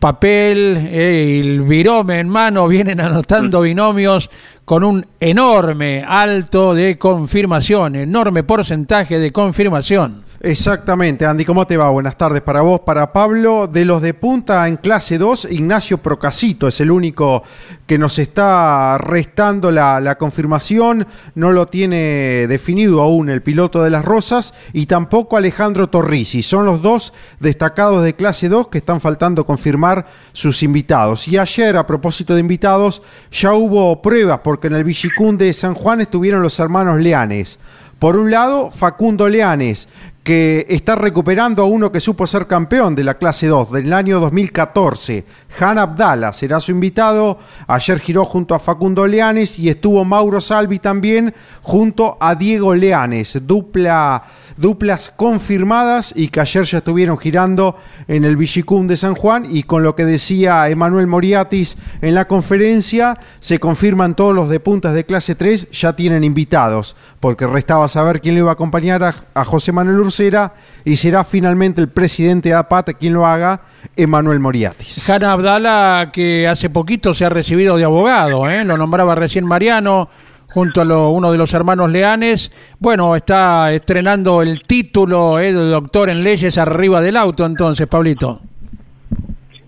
papel, 0.00 0.88
eh, 0.90 1.38
el 1.40 1.60
virome 1.60 2.18
en 2.18 2.28
mano, 2.28 2.66
vienen 2.66 3.00
anotando 3.00 3.60
binomios 3.60 4.30
con 4.64 4.82
un 4.82 5.06
enorme 5.20 6.02
alto 6.06 6.74
de 6.74 6.98
confirmación, 6.98 7.94
enorme 7.94 8.42
porcentaje 8.42 9.18
de 9.18 9.30
confirmación. 9.30 10.24
Exactamente, 10.42 11.26
Andy, 11.26 11.44
¿cómo 11.44 11.66
te 11.66 11.76
va? 11.76 11.90
Buenas 11.90 12.16
tardes 12.16 12.40
para 12.40 12.62
vos, 12.62 12.80
para 12.80 13.12
Pablo. 13.12 13.66
De 13.66 13.84
los 13.84 14.00
de 14.00 14.14
punta 14.14 14.66
en 14.66 14.78
clase 14.78 15.18
2, 15.18 15.48
Ignacio 15.50 15.98
Procasito 15.98 16.66
es 16.66 16.80
el 16.80 16.90
único 16.90 17.42
que 17.86 17.98
nos 17.98 18.18
está 18.18 18.96
restando 18.96 19.70
la, 19.70 20.16
confirmación. 20.18 21.06
No 21.34 21.52
lo 21.52 21.68
tiene 21.68 22.46
definido 22.48 23.02
aún 23.02 23.28
el 23.28 23.42
piloto 23.42 23.82
de 23.82 23.90
las 23.90 24.02
Rosas 24.02 24.54
y 24.72 24.86
tampoco 24.86 25.36
Alejandro 25.36 25.90
Torrisi. 25.90 26.40
Son 26.40 26.64
los 26.64 26.80
dos 26.80 27.12
destacados 27.38 28.02
de 28.02 28.14
clase 28.14 28.48
2 28.48 28.68
que 28.68 28.78
están 28.78 29.02
faltando 29.02 29.44
confirmar 29.44 30.06
sus 30.32 30.62
invitados. 30.62 31.28
Y 31.28 31.36
ayer, 31.36 31.76
a 31.76 31.84
propósito 31.84 32.32
de 32.32 32.40
invitados, 32.40 33.02
ya 33.30 33.52
hubo 33.52 34.00
pruebas 34.00 34.40
porque 34.42 34.68
en 34.68 34.74
el 34.76 34.84
Villicún 34.84 35.36
de 35.36 35.52
San 35.52 35.74
Juan 35.74 36.00
estuvieron 36.00 36.42
los 36.42 36.58
hermanos 36.58 36.98
Leanes. 36.98 37.58
Por 38.00 38.16
un 38.16 38.30
lado, 38.30 38.70
Facundo 38.70 39.28
Leanes, 39.28 39.86
que 40.22 40.66
está 40.68 40.96
recuperando 40.96 41.62
a 41.62 41.66
uno 41.66 41.90
que 41.90 41.98
supo 41.98 42.26
ser 42.26 42.46
campeón 42.46 42.94
de 42.94 43.04
la 43.04 43.14
clase 43.14 43.46
2 43.46 43.72
del 43.72 43.92
año 43.92 44.20
2014. 44.20 45.24
Han 45.58 45.78
Abdala 45.78 46.32
será 46.32 46.60
su 46.60 46.72
invitado. 46.72 47.38
Ayer 47.66 47.98
giró 48.00 48.24
junto 48.26 48.54
a 48.54 48.58
Facundo 48.58 49.06
Leanes 49.06 49.58
y 49.58 49.70
estuvo 49.70 50.04
Mauro 50.04 50.40
Salvi 50.40 50.78
también 50.78 51.34
junto 51.62 52.18
a 52.20 52.34
Diego 52.34 52.74
Leanes, 52.74 53.38
dupla 53.42 54.22
duplas 54.60 55.12
confirmadas 55.16 56.12
y 56.14 56.28
que 56.28 56.40
ayer 56.40 56.64
ya 56.64 56.78
estuvieron 56.78 57.18
girando 57.18 57.76
en 58.08 58.24
el 58.24 58.36
Villicum 58.36 58.86
de 58.86 58.96
San 58.96 59.14
Juan 59.14 59.46
y 59.48 59.62
con 59.62 59.82
lo 59.82 59.96
que 59.96 60.04
decía 60.04 60.68
Emanuel 60.68 61.06
Moriatis 61.06 61.76
en 62.02 62.14
la 62.14 62.26
conferencia, 62.26 63.18
se 63.40 63.58
confirman 63.58 64.14
todos 64.14 64.34
los 64.34 64.48
de 64.48 64.60
puntas 64.60 64.92
de 64.92 65.04
clase 65.04 65.34
3, 65.34 65.70
ya 65.70 65.94
tienen 65.94 66.24
invitados, 66.24 66.94
porque 67.20 67.46
restaba 67.46 67.88
saber 67.88 68.20
quién 68.20 68.34
le 68.34 68.40
iba 68.40 68.50
a 68.50 68.54
acompañar 68.54 69.02
a, 69.02 69.44
José 69.44 69.72
Manuel 69.72 70.00
Ursera 70.00 70.52
y 70.84 70.96
será 70.96 71.24
finalmente 71.24 71.80
el 71.80 71.88
presidente 71.88 72.50
de 72.50 72.54
APAT 72.54 72.90
quien 72.98 73.14
lo 73.14 73.26
haga, 73.26 73.62
Emanuel 73.96 74.40
Moriatis. 74.40 75.04
Jana 75.06 75.32
Abdala, 75.32 76.10
que 76.12 76.46
hace 76.46 76.68
poquito 76.68 77.14
se 77.14 77.24
ha 77.24 77.30
recibido 77.30 77.76
de 77.76 77.84
abogado, 77.84 78.48
¿eh? 78.48 78.62
lo 78.64 78.76
nombraba 78.76 79.14
recién 79.14 79.46
Mariano 79.46 80.08
junto 80.50 80.80
a 80.80 80.84
lo, 80.84 81.10
uno 81.10 81.32
de 81.32 81.38
los 81.38 81.52
hermanos 81.54 81.90
Leanes. 81.90 82.52
Bueno, 82.78 83.16
está 83.16 83.72
estrenando 83.72 84.42
el 84.42 84.62
título 84.62 85.38
eh, 85.38 85.52
de 85.52 85.70
doctor 85.70 86.10
en 86.10 86.22
leyes 86.22 86.58
arriba 86.58 87.00
del 87.00 87.16
auto, 87.16 87.46
entonces, 87.46 87.86
Pablito. 87.86 88.40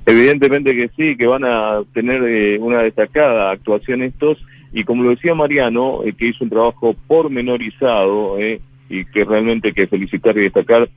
Evidentemente 0.04 0.74
que 0.74 0.88
sí, 0.96 1.16
que 1.16 1.26
van 1.26 1.44
a 1.44 1.82
tener 1.92 2.22
eh, 2.24 2.58
una 2.58 2.82
destacada 2.82 3.52
actuación 3.52 4.02
estos, 4.02 4.44
y 4.72 4.84
como 4.84 5.04
lo 5.04 5.10
decía 5.10 5.34
Mariano, 5.34 6.00
eh, 6.04 6.12
que 6.12 6.28
hizo 6.28 6.42
un 6.42 6.50
trabajo 6.50 6.96
pormenorizado, 7.06 8.38
eh, 8.38 8.60
y 8.88 9.04
que 9.04 9.24
realmente 9.24 9.68
hay 9.68 9.74
que 9.74 9.86
felicitar 9.86 10.36
y 10.36 10.42
destacar, 10.42 10.88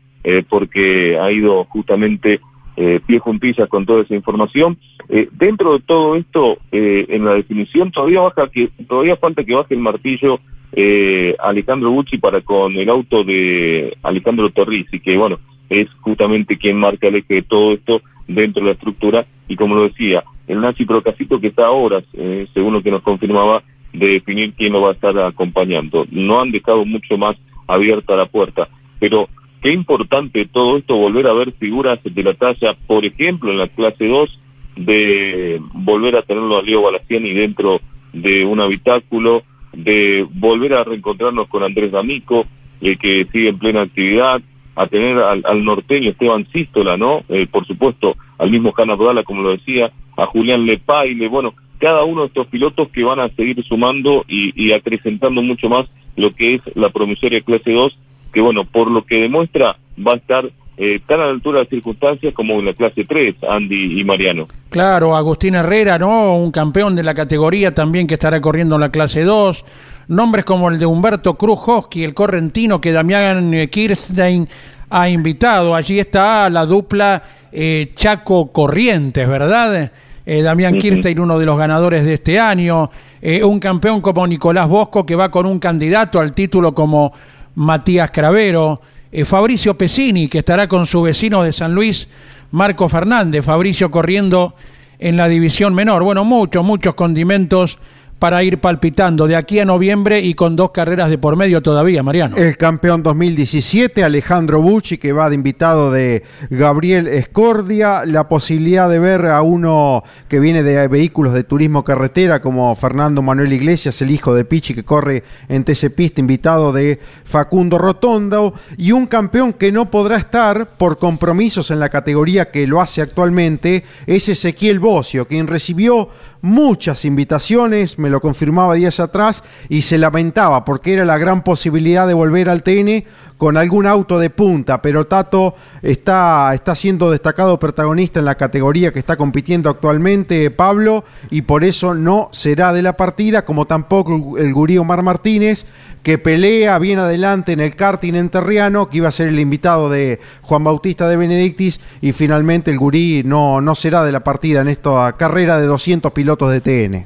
porque 0.50 1.20
ha 1.20 1.32
ido 1.32 1.66
justamente 1.66 2.40
eh, 2.78 3.00
pie 3.06 3.20
juntillas 3.20 3.70
con 3.70 3.86
toda 3.86 4.04
esa 4.04 4.16
información. 4.16 4.78
Eh, 5.10 5.30
dentro 5.32 5.74
de 5.74 5.80
todo 5.80 6.16
esto, 6.16 6.58
eh, 6.72 7.06
en 7.10 7.26
la 7.26 7.34
definición 7.34 7.92
todavía 7.92 8.22
baja 8.22 8.50
que 8.50 8.70
todavía 8.88 9.16
falta 9.16 9.44
que 9.44 9.56
baje 9.56 9.74
el 9.74 9.82
martillo 9.82 10.40
eh, 10.74 11.36
Alejandro 11.40 11.92
Bucci 11.92 12.18
para 12.18 12.42
con 12.42 12.76
el 12.76 12.90
auto 12.90 13.24
de 13.24 13.96
Alejandro 14.04 14.50
Torrisi, 14.50 15.00
que 15.00 15.18
bueno, 15.18 15.40
es 15.70 15.90
justamente 16.02 16.58
quien 16.58 16.78
marca 16.78 17.08
el 17.08 17.16
eje 17.16 17.36
de 17.36 17.42
todo 17.44 17.74
esto 17.74 18.02
dentro 18.28 18.62
de 18.62 18.68
la 18.68 18.74
estructura 18.74 19.26
y 19.48 19.56
como 19.56 19.76
lo 19.76 19.84
decía, 19.84 20.24
el 20.48 20.62
Nazi 20.62 20.86
Procasito 20.86 21.40
que 21.40 21.48
está 21.48 21.68
a 21.68 21.72
horas, 21.72 22.04
eh, 22.14 22.48
según 22.54 22.74
lo 22.74 22.84
que 22.84 22.92
nos 22.92 23.04
confirmaba, 23.04 23.64
de 23.94 24.08
definir 24.08 24.54
quién 24.54 24.74
lo 24.74 24.82
va 24.82 24.90
a 24.90 24.94
estar 24.94 25.18
acompañando. 25.20 26.06
No 26.12 26.42
han 26.42 26.52
dejado 26.52 26.84
mucho 26.86 27.18
más 27.18 27.38
abierta 27.68 28.16
la 28.16 28.26
puerta, 28.26 28.68
pero 29.00 29.30
qué 29.66 29.72
importante 29.72 30.46
todo 30.46 30.78
esto, 30.78 30.96
volver 30.96 31.26
a 31.26 31.34
ver 31.34 31.52
figuras 31.52 31.98
de 32.04 32.24
la 32.24 32.36
talla, 32.36 32.76
por 32.86 33.04
ejemplo, 33.04 33.52
en 33.52 33.58
la 33.58 33.68
clase 33.68 34.06
2, 34.06 34.40
de 34.76 35.60
volver 35.74 36.16
a 36.18 36.22
tenerlo 36.22 36.60
a 36.60 36.62
Leo 36.62 36.84
Balaciani 36.84 37.34
dentro 37.34 37.82
de 38.14 38.46
un 38.46 38.62
habitáculo, 38.62 39.42
de 39.74 40.24
volver 40.36 40.76
a 40.76 40.84
reencontrarnos 40.84 41.48
con 41.48 41.64
Andrés 41.64 41.92
D'Amico, 41.92 42.46
eh, 42.80 42.96
que 42.96 43.26
sigue 43.32 43.50
en 43.50 43.58
plena 43.58 43.82
actividad, 43.82 44.40
a 44.76 44.86
tener 44.86 45.18
al, 45.18 45.42
al 45.44 45.66
norteño 45.66 46.12
Esteban 46.12 46.46
Sístola, 46.54 46.96
¿no? 46.96 47.24
Eh, 47.30 47.48
por 47.50 47.66
supuesto, 47.66 48.16
al 48.38 48.52
mismo 48.52 48.72
Jana 48.72 48.96
Dodala, 48.96 49.24
como 49.24 49.42
lo 49.42 49.50
decía, 49.50 49.92
a 50.16 50.28
Julián 50.28 50.68
Lepaile, 50.68 51.28
bueno, 51.28 51.56
cada 51.80 52.04
uno 52.04 52.22
de 52.22 52.28
estos 52.28 52.46
pilotos 52.46 52.90
que 52.90 53.04
van 53.04 53.20
a 53.20 53.30
seguir 53.30 53.64
sumando 53.64 54.26
y, 54.28 54.54
y 54.64 54.74
acrecentando 54.74 55.42
mucho 55.42 55.70
más 55.70 55.88
lo 56.18 56.36
que 56.36 56.54
es 56.54 56.62
la 56.76 56.92
promisoria 56.92 57.42
clase 57.42 57.72
2, 57.72 57.98
que 58.36 58.42
bueno, 58.42 58.66
por 58.66 58.92
lo 58.92 59.06
que 59.06 59.22
demuestra, 59.22 59.78
va 60.06 60.12
a 60.12 60.16
estar 60.18 60.46
eh, 60.78 61.00
tan 61.08 61.22
a 61.22 61.24
la 61.24 61.32
altura 61.32 61.60
de 61.60 61.64
las 61.64 61.70
circunstancias 61.70 62.34
como 62.34 62.60
en 62.60 62.66
la 62.66 62.74
clase 62.74 63.06
3, 63.06 63.36
Andy 63.50 63.98
y 63.98 64.04
Mariano. 64.04 64.50
Claro, 64.70 65.16
Agustín 65.16 65.56
Herrera, 65.56 65.98
¿no? 65.98 66.36
Un 66.36 66.52
campeón 66.52 66.98
de 66.98 67.04
la 67.04 67.14
categoría 67.14 67.74
también 67.74 68.08
que 68.08 68.16
estará 68.16 68.42
corriendo 68.42 68.76
en 68.76 68.82
la 68.82 68.90
clase 68.90 69.24
2. 69.24 69.64
Nombres 70.10 70.44
como 70.44 70.70
el 70.70 70.78
de 70.78 70.86
Humberto 70.86 71.36
Cruz 71.36 71.62
Hosky, 71.66 72.04
el 72.04 72.14
correntino 72.14 72.82
que 72.82 72.92
Damián 72.92 73.70
Kirstein 73.72 74.50
ha 74.90 75.08
invitado. 75.08 75.74
Allí 75.74 75.98
está 75.98 76.50
la 76.50 76.66
dupla 76.66 77.24
eh, 77.54 77.94
Chaco 77.96 78.52
Corrientes, 78.52 79.30
¿verdad? 79.30 79.92
Eh, 80.26 80.42
Damián 80.42 80.78
Kirstein, 80.78 81.22
uno 81.22 81.40
de 81.40 81.46
los 81.46 81.58
ganadores 81.58 82.04
de 82.04 82.16
este 82.16 82.38
año. 82.38 82.92
Eh, 83.22 83.44
un 83.44 83.60
campeón 83.60 84.02
como 84.02 84.28
Nicolás 84.28 84.68
Bosco 84.68 85.06
que 85.06 85.16
va 85.16 85.32
con 85.32 85.46
un 85.46 85.58
candidato 85.58 86.20
al 86.20 86.34
título 86.34 86.76
como 86.76 87.12
Matías 87.56 88.12
Cravero. 88.12 88.82
Eh, 89.12 89.26
Fabricio 89.26 89.78
Pesini, 89.78 90.28
que 90.28 90.40
estará 90.40 90.68
con 90.68 90.86
su 90.86 91.02
vecino 91.02 91.44
de 91.44 91.54
San 91.54 91.74
Luis, 91.74 92.08
Marco 92.52 92.88
Fernández. 92.90 93.44
Fabricio 93.44 93.90
corriendo 93.90 94.56
en 95.00 95.18
la 95.18 95.28
división 95.28 95.74
menor. 95.74 96.04
Bueno, 96.04 96.24
muchos, 96.24 96.64
muchos 96.64 96.96
condimentos 96.96 97.78
para 98.26 98.42
ir 98.42 98.58
palpitando 98.58 99.28
de 99.28 99.36
aquí 99.36 99.60
a 99.60 99.66
noviembre 99.66 100.20
y 100.20 100.34
con 100.34 100.56
dos 100.56 100.72
carreras 100.72 101.12
de 101.12 101.20
por 101.20 101.36
medio 101.36 101.62
todavía, 101.62 102.02
Mariano. 102.02 102.36
El 102.36 102.58
campeón 102.58 103.04
2017, 103.04 104.04
Alejandro 104.04 104.64
Bucci, 104.64 104.98
que 104.98 105.14
va 105.14 105.30
de 105.30 105.36
invitado 105.36 105.92
de 105.92 106.24
Gabriel 106.50 107.08
Escordia, 107.08 108.04
la 108.04 108.28
posibilidad 108.28 108.90
de 108.90 108.98
ver 108.98 109.28
a 109.28 109.44
uno 109.44 110.04
que 110.28 110.40
viene 110.40 110.64
de 110.64 110.88
vehículos 110.88 111.36
de 111.36 111.44
turismo 111.44 111.84
carretera, 111.84 112.42
como 112.42 112.74
Fernando 112.74 113.22
Manuel 113.22 113.54
Iglesias, 113.54 114.02
el 114.02 114.10
hijo 114.10 114.34
de 114.34 114.44
Pichi, 114.44 114.74
que 114.74 114.84
corre 114.84 115.24
en 115.48 115.64
TC 115.64 115.94
Pista, 115.94 116.20
invitado 116.20 116.74
de 116.74 117.00
Facundo 117.26 117.78
Rotondo, 117.78 118.56
y 118.76 118.92
un 118.92 119.06
campeón 119.06 119.54
que 119.54 119.72
no 119.72 119.92
podrá 119.92 120.18
estar 120.18 120.70
por 120.78 120.98
compromisos 120.98 121.70
en 121.70 121.80
la 121.80 121.90
categoría 121.90 122.50
que 122.50 122.66
lo 122.66 122.82
hace 122.82 123.04
actualmente, 123.04 123.84
es 124.08 124.28
Ezequiel 124.30 124.80
Bocio, 124.80 125.28
quien 125.28 125.46
recibió 125.46 126.10
muchas 126.42 127.06
invitaciones, 127.06 127.98
me 128.00 128.10
lo 128.10 128.22
confirmaba 128.22 128.76
días 128.76 129.00
atrás, 129.00 129.44
y 129.70 129.82
se 129.82 129.98
lamentaba 129.98 130.66
porque 130.66 130.94
era 130.94 131.06
la 131.06 131.18
gran 131.18 131.44
posibilidad 131.44 132.08
de 132.08 132.14
volver 132.14 132.50
al 132.50 132.64
TN 132.64 133.06
con 133.38 133.58
algún 133.58 133.86
auto 133.86 134.18
de 134.18 134.30
punta, 134.30 134.82
pero 134.82 135.08
Tato 135.08 135.56
está, 135.82 136.54
está 136.54 136.74
siendo 136.74 137.12
destacado 137.12 137.60
protagonista 137.60 138.20
en 138.20 138.26
la 138.26 138.36
categoría 138.36 138.94
que 138.94 139.00
está 139.00 139.18
compitiendo 139.18 139.70
actualmente, 139.70 140.50
Pablo, 140.52 141.04
y 141.30 141.42
por 141.42 141.64
eso 141.64 141.94
no 141.94 142.30
será 142.32 142.72
de 142.72 142.82
la 142.82 142.96
partida, 142.96 143.44
como 143.44 143.66
tampoco 143.66 144.38
el 144.38 144.54
gurí 144.54 144.78
Omar 144.78 145.04
Martínez, 145.04 145.66
que 146.02 146.18
pelea 146.18 146.80
bien 146.80 147.00
adelante 147.00 147.52
en 147.52 147.60
el 147.60 147.76
karting 147.76 148.14
en 148.14 148.30
Terriano, 148.30 148.90
que 148.90 148.98
iba 148.98 149.10
a 149.10 149.12
ser 149.12 149.28
el 149.28 149.40
invitado 149.40 149.90
de 149.90 150.20
Juan 150.42 150.64
Bautista 150.64 151.10
de 151.10 151.18
Benedictis, 151.18 151.82
y 152.02 152.14
finalmente 152.14 152.72
el 152.72 152.78
gurí 152.78 153.24
no, 153.26 153.60
no 153.60 153.76
será 153.76 154.04
de 154.04 154.14
la 154.14 154.24
partida 154.24 154.62
en 154.62 154.70
esta 154.70 155.14
carrera 155.18 155.60
de 155.60 155.68
200 155.68 156.12
pilotos 156.14 156.54
de 156.54 156.62
TN. 156.62 157.06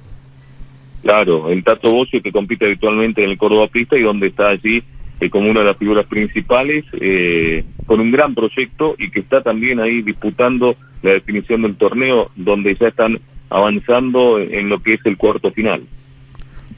Claro, 1.01 1.49
el 1.49 1.63
Tato 1.63 1.89
Bocio 1.89 2.21
que 2.21 2.31
compite 2.31 2.65
habitualmente 2.65 3.23
en 3.23 3.31
el 3.31 3.37
Córdoba 3.37 3.67
Pista 3.67 3.97
y 3.97 4.01
donde 4.01 4.27
está 4.27 4.49
allí 4.49 4.83
eh, 5.19 5.29
como 5.29 5.49
una 5.49 5.61
de 5.61 5.65
las 5.67 5.77
figuras 5.77 6.05
principales, 6.05 6.85
eh, 6.93 7.63
con 7.85 7.99
un 7.99 8.11
gran 8.11 8.35
proyecto 8.35 8.95
y 8.97 9.11
que 9.11 9.19
está 9.19 9.41
también 9.41 9.79
ahí 9.79 10.01
disputando 10.01 10.75
la 11.01 11.11
definición 11.11 11.61
del 11.63 11.75
torneo, 11.75 12.29
donde 12.35 12.75
ya 12.75 12.87
están 12.87 13.19
avanzando 13.49 14.39
en 14.39 14.69
lo 14.69 14.79
que 14.79 14.93
es 14.95 15.05
el 15.05 15.17
cuarto 15.17 15.51
final. 15.51 15.81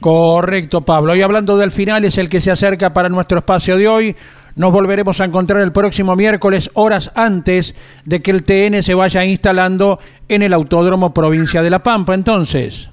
Correcto, 0.00 0.80
Pablo. 0.80 1.14
Y 1.14 1.22
hablando 1.22 1.56
del 1.56 1.70
final, 1.70 2.04
es 2.04 2.18
el 2.18 2.28
que 2.28 2.40
se 2.40 2.50
acerca 2.50 2.92
para 2.92 3.08
nuestro 3.08 3.38
espacio 3.38 3.76
de 3.76 3.86
hoy. 3.86 4.16
Nos 4.56 4.72
volveremos 4.72 5.20
a 5.20 5.24
encontrar 5.24 5.62
el 5.62 5.72
próximo 5.72 6.16
miércoles, 6.16 6.70
horas 6.74 7.10
antes 7.14 7.74
de 8.04 8.20
que 8.20 8.32
el 8.32 8.42
TN 8.42 8.82
se 8.82 8.94
vaya 8.94 9.24
instalando 9.24 9.98
en 10.28 10.42
el 10.42 10.52
Autódromo 10.52 11.14
Provincia 11.14 11.62
de 11.62 11.70
La 11.70 11.82
Pampa. 11.82 12.14
Entonces. 12.14 12.90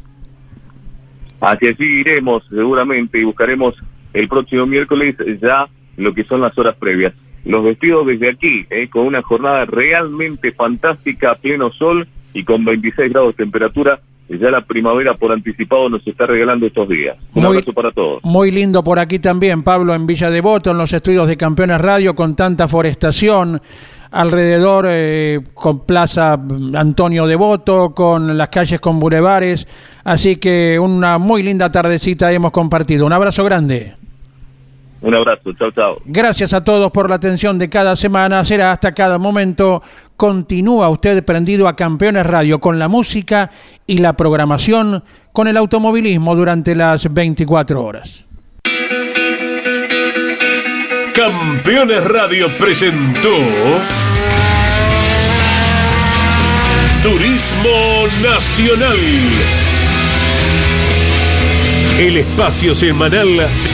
Hacia 1.41 1.69
allí 1.69 1.85
iremos 1.85 2.43
seguramente 2.49 3.19
y 3.19 3.23
buscaremos 3.23 3.75
el 4.13 4.28
próximo 4.28 4.65
miércoles 4.65 5.15
ya 5.41 5.67
lo 5.98 6.13
que 6.13 6.24
son 6.24 6.41
las 6.41 6.58
horas 6.58 6.76
previas. 6.78 7.13
Los 7.45 7.63
despido 7.63 8.04
desde 8.04 8.30
aquí, 8.30 8.65
eh, 8.69 8.89
con 8.89 9.06
una 9.06 9.22
jornada 9.22 9.65
realmente 9.65 10.52
fantástica, 10.52 11.32
a 11.32 11.36
pleno 11.36 11.72
sol 11.72 12.08
y 12.34 12.43
con 12.43 12.63
26 12.65 13.12
grados 13.12 13.36
de 13.36 13.43
temperatura 13.43 14.00
ya 14.30 14.52
la 14.52 14.62
primavera 14.62 15.15
por 15.15 15.32
anticipado 15.32 15.89
nos 15.89 16.06
está 16.06 16.28
regalando 16.28 16.67
estos 16.67 16.88
días. 16.88 17.17
Un 17.34 17.41
Muy- 17.43 17.54
abrazo 17.58 17.74
para 17.74 17.91
todos. 17.91 18.24
Muy 18.24 18.52
lindo 18.52 18.84
por 18.84 19.00
aquí 19.00 19.17
también, 19.17 19.63
Pablo, 19.63 19.95
en 19.95 20.06
Villa 20.06 20.30
Devoto, 20.30 20.69
en 20.69 20.78
los 20.78 20.93
estudios 20.93 21.28
de 21.28 21.36
Campeones 21.36 21.82
Radio, 21.82 22.13
con 22.13 22.36
tanta 22.36 22.67
forestación 22.67 23.60
alrededor, 24.12 24.86
eh, 24.88 25.39
con 25.56 25.86
Plaza 25.86 26.34
Antonio 26.76 27.26
Devoto, 27.26 27.93
con 27.95 28.38
las 28.38 28.50
calles 28.50 28.80
con 28.80 29.00
bulevares. 29.00 29.67
Así 30.04 30.36
que 30.38 30.78
una 30.80 31.17
muy 31.17 31.41
linda 31.41 31.72
tardecita 31.72 32.32
hemos 32.32 32.52
compartido. 32.52 33.06
Un 33.08 33.13
abrazo 33.13 33.43
grande. 33.43 33.93
Un 35.01 35.15
abrazo, 35.15 35.53
chao, 35.53 35.71
chao. 35.71 35.97
Gracias 36.05 36.53
a 36.53 36.63
todos 36.63 36.91
por 36.91 37.09
la 37.09 37.15
atención 37.15 37.57
de 37.57 37.69
cada 37.69 37.95
semana. 37.95 38.43
Será 38.43 38.71
hasta 38.71 38.93
cada 38.93 39.17
momento. 39.17 39.81
Continúa 40.17 40.89
usted 40.89 41.23
prendido 41.23 41.67
a 41.67 41.75
Campeones 41.75 42.25
Radio 42.25 42.59
con 42.59 42.77
la 42.79 42.89
música 42.89 43.49
y 43.88 43.99
la 43.99 44.13
programación 44.13 45.03
con 45.31 45.47
el 45.47 45.55
automovilismo 45.55 46.35
durante 46.35 46.75
las 46.75 47.13
24 47.13 47.83
horas. 47.83 48.25
Campeones 51.13 52.03
Radio 52.05 52.47
presentó 52.57 53.29
Turismo 57.01 58.07
Nacional. 58.21 58.97
El 61.99 62.17
espacio 62.17 62.75
semanal 62.75 63.27